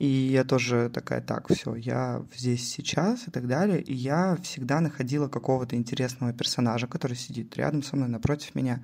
[0.00, 3.82] и я тоже такая, так, все, я здесь сейчас и так далее.
[3.82, 8.80] И я всегда находила какого-то интересного персонажа, который сидит рядом со мной, напротив меня.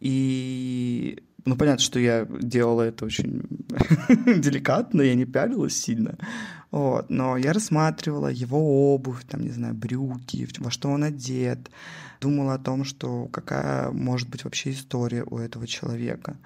[0.00, 3.40] И ну, понятно, что я делала это очень
[4.38, 6.18] деликатно, я не пялилась сильно.
[6.70, 7.08] Вот.
[7.08, 11.70] Но я рассматривала его обувь, там, не знаю, брюки, во что он одет.
[12.20, 16.36] Думала о том, что какая может быть вообще история у этого человека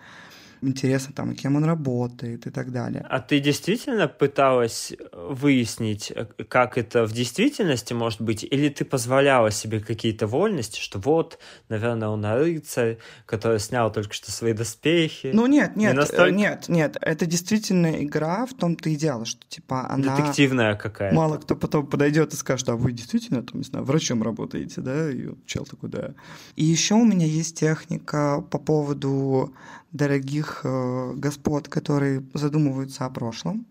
[0.63, 3.07] интересно там, кем он работает и так далее.
[3.09, 6.13] А ты действительно пыталась выяснить,
[6.49, 11.39] как это в действительности может быть, или ты позволяла себе какие-то вольности, что вот,
[11.69, 15.31] наверное, он рыцарь, который снял только что свои доспехи?
[15.33, 16.31] Ну нет, нет, не настолько...
[16.31, 20.17] нет, нет, это действительно игра в том-то и дело, что типа она...
[20.17, 21.15] Детективная какая-то.
[21.15, 25.11] Мало кто потом подойдет и скажет, а вы действительно там, не знаю, врачом работаете, да?
[25.11, 26.15] И чел такой, да.
[26.57, 29.55] И еще у меня есть техника по поводу
[29.93, 33.67] дорогих э, господ, которые задумываются о прошлом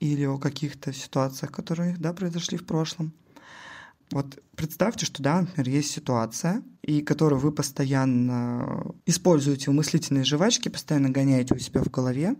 [0.00, 3.12] или о каких-то ситуациях, которые да, произошли в прошлом.
[4.10, 10.68] Вот представьте, что, да, например, есть ситуация, и которую вы постоянно используете в мыслительной жвачке,
[10.68, 12.36] постоянно гоняете у себя в голове,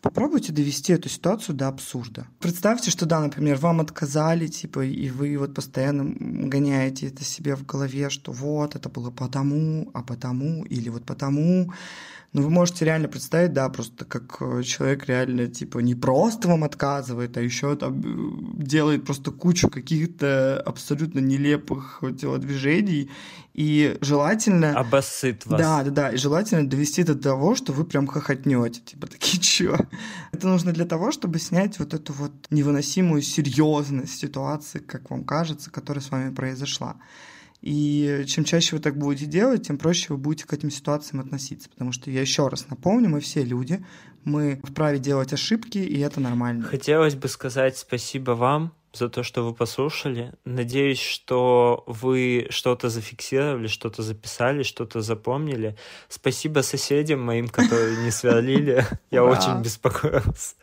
[0.00, 2.28] Попробуйте довести эту ситуацию до абсурда.
[2.38, 6.04] Представьте, что да, например, вам отказали, типа, и вы вот постоянно
[6.48, 11.72] гоняете это себе в голове, что вот, это было потому, а потому, или вот потому.
[12.34, 16.62] Но вы можете реально представить, да, просто как э, человек реально, типа, не просто вам
[16.62, 23.10] отказывает, а еще там э, делает просто кучу каких-то абсолютно нелепых телодвижений,
[23.54, 24.78] и желательно...
[24.78, 25.58] Обоссыт вас.
[25.58, 29.78] Да, да, да, и желательно довести до того, что вы прям хохотнете, типа, такие, чё?
[30.30, 35.70] Это нужно для того, чтобы снять вот эту вот невыносимую серьезность ситуации, как вам кажется,
[35.70, 36.96] которая с вами произошла.
[37.60, 41.68] И чем чаще вы так будете делать, тем проще вы будете к этим ситуациям относиться.
[41.68, 43.84] Потому что я еще раз напомню, мы все люди,
[44.24, 46.64] мы вправе делать ошибки, и это нормально.
[46.64, 50.32] Хотелось бы сказать спасибо вам за то, что вы послушали.
[50.44, 55.76] Надеюсь, что вы что-то зафиксировали, что-то записали, что-то запомнили.
[56.08, 58.86] Спасибо соседям моим, которые не сверлили.
[59.10, 60.54] Я очень беспокоился.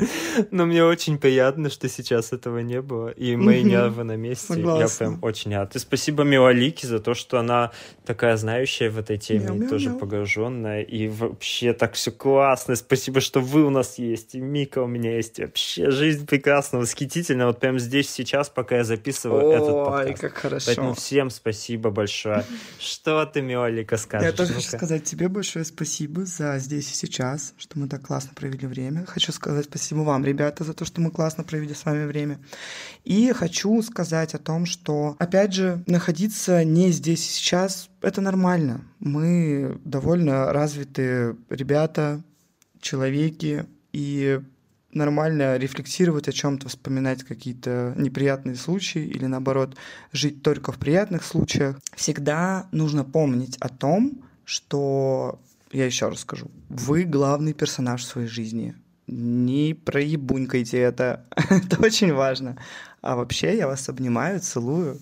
[0.50, 3.08] Но мне очень приятно, что сейчас этого не было.
[3.10, 4.54] И мои нервы на месте.
[4.54, 5.04] Согласна.
[5.04, 5.76] Я прям очень рад.
[5.76, 7.72] И спасибо Милолике за то, что она
[8.04, 9.98] такая знающая в этой теме, мяу, тоже мяу.
[9.98, 10.82] погруженная.
[10.82, 12.76] И вообще так все классно.
[12.76, 14.34] Спасибо, что вы у нас есть.
[14.34, 15.38] И Мика у меня есть.
[15.38, 17.46] Вообще жизнь прекрасна, восхитительна.
[17.46, 20.08] Вот прям здесь сейчас, пока я записываю Ой, этот подкаст.
[20.08, 20.66] Ой, как хорошо.
[20.66, 22.44] Поэтому всем спасибо большое.
[22.78, 24.26] Что ты, Милолика, скажешь?
[24.26, 28.30] Я тоже хочу сказать тебе большое спасибо за здесь и сейчас, что мы так классно
[28.34, 29.04] провели время.
[29.06, 32.38] Хочу сказать спасибо Спасибо вам, ребята, за то, что мы классно провели с вами время.
[33.02, 38.82] И хочу сказать о том, что, опять же, находиться не здесь и сейчас— это нормально.
[39.00, 42.22] Мы довольно развитые ребята,
[42.80, 44.40] человеки, и
[44.92, 49.76] нормально рефлексировать о чем-то, вспоминать какие-то неприятные случаи или наоборот
[50.12, 51.80] жить только в приятных случаях.
[51.96, 55.40] Всегда нужно помнить о том, что
[55.72, 58.76] я еще раз скажу, вы главный персонаж в своей жизни
[59.10, 61.26] не проебунькайте это.
[61.50, 62.56] это очень важно.
[63.02, 64.98] А вообще я вас обнимаю, целую.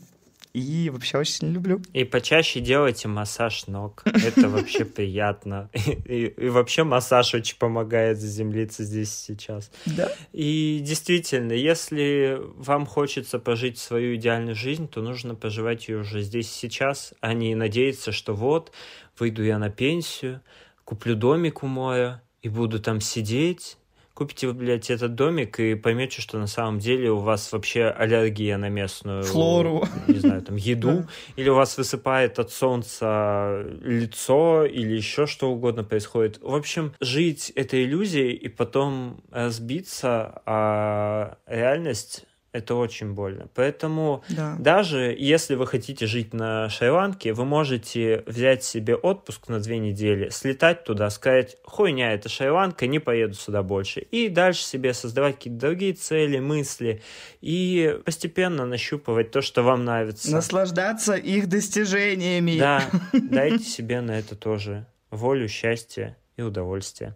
[0.54, 1.80] И вообще очень люблю.
[1.92, 4.02] И почаще делайте массаж ног.
[4.06, 5.70] Это вообще приятно.
[5.74, 9.70] И, вообще массаж очень помогает заземлиться здесь сейчас.
[9.86, 10.10] Да.
[10.32, 16.50] И действительно, если вам хочется пожить свою идеальную жизнь, то нужно проживать ее уже здесь
[16.50, 18.72] сейчас, а не надеяться, что вот,
[19.18, 20.40] выйду я на пенсию,
[20.84, 23.77] куплю домик у моря и буду там сидеть,
[24.18, 28.56] купите вы, блядь, этот домик и поймете, что на самом деле у вас вообще аллергия
[28.56, 29.22] на местную...
[29.22, 29.84] Флору.
[30.08, 31.06] Не знаю, там, еду.
[31.36, 36.40] Или у вас высыпает от солнца лицо, или еще что угодно происходит.
[36.42, 43.48] В общем, жить этой иллюзией и потом разбиться, а реальность это очень больно.
[43.54, 44.56] Поэтому Да.
[44.58, 50.30] даже если вы хотите жить на Шри-Ланке, вы можете взять себе отпуск на две недели,
[50.30, 54.00] слетать туда, сказать, хуйня, это Шри-Ланка, не поеду сюда больше.
[54.00, 57.02] И дальше себе создавать какие-то другие цели, мысли
[57.40, 60.30] и постепенно нащупывать то, что вам нравится.
[60.32, 62.58] Наслаждаться их достижениями.
[62.58, 62.82] Да,
[63.12, 67.14] дайте себе на это тоже волю, счастье и удовольствие.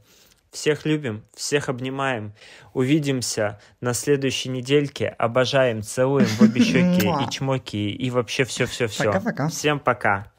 [0.52, 2.34] Всех любим, всех обнимаем.
[2.74, 5.08] Увидимся на следующей недельке.
[5.08, 9.04] Обожаем, целуем в обе щеки и чмоки, и вообще все-все-все.
[9.04, 9.48] Пока-пока.
[9.48, 10.31] Всем пока.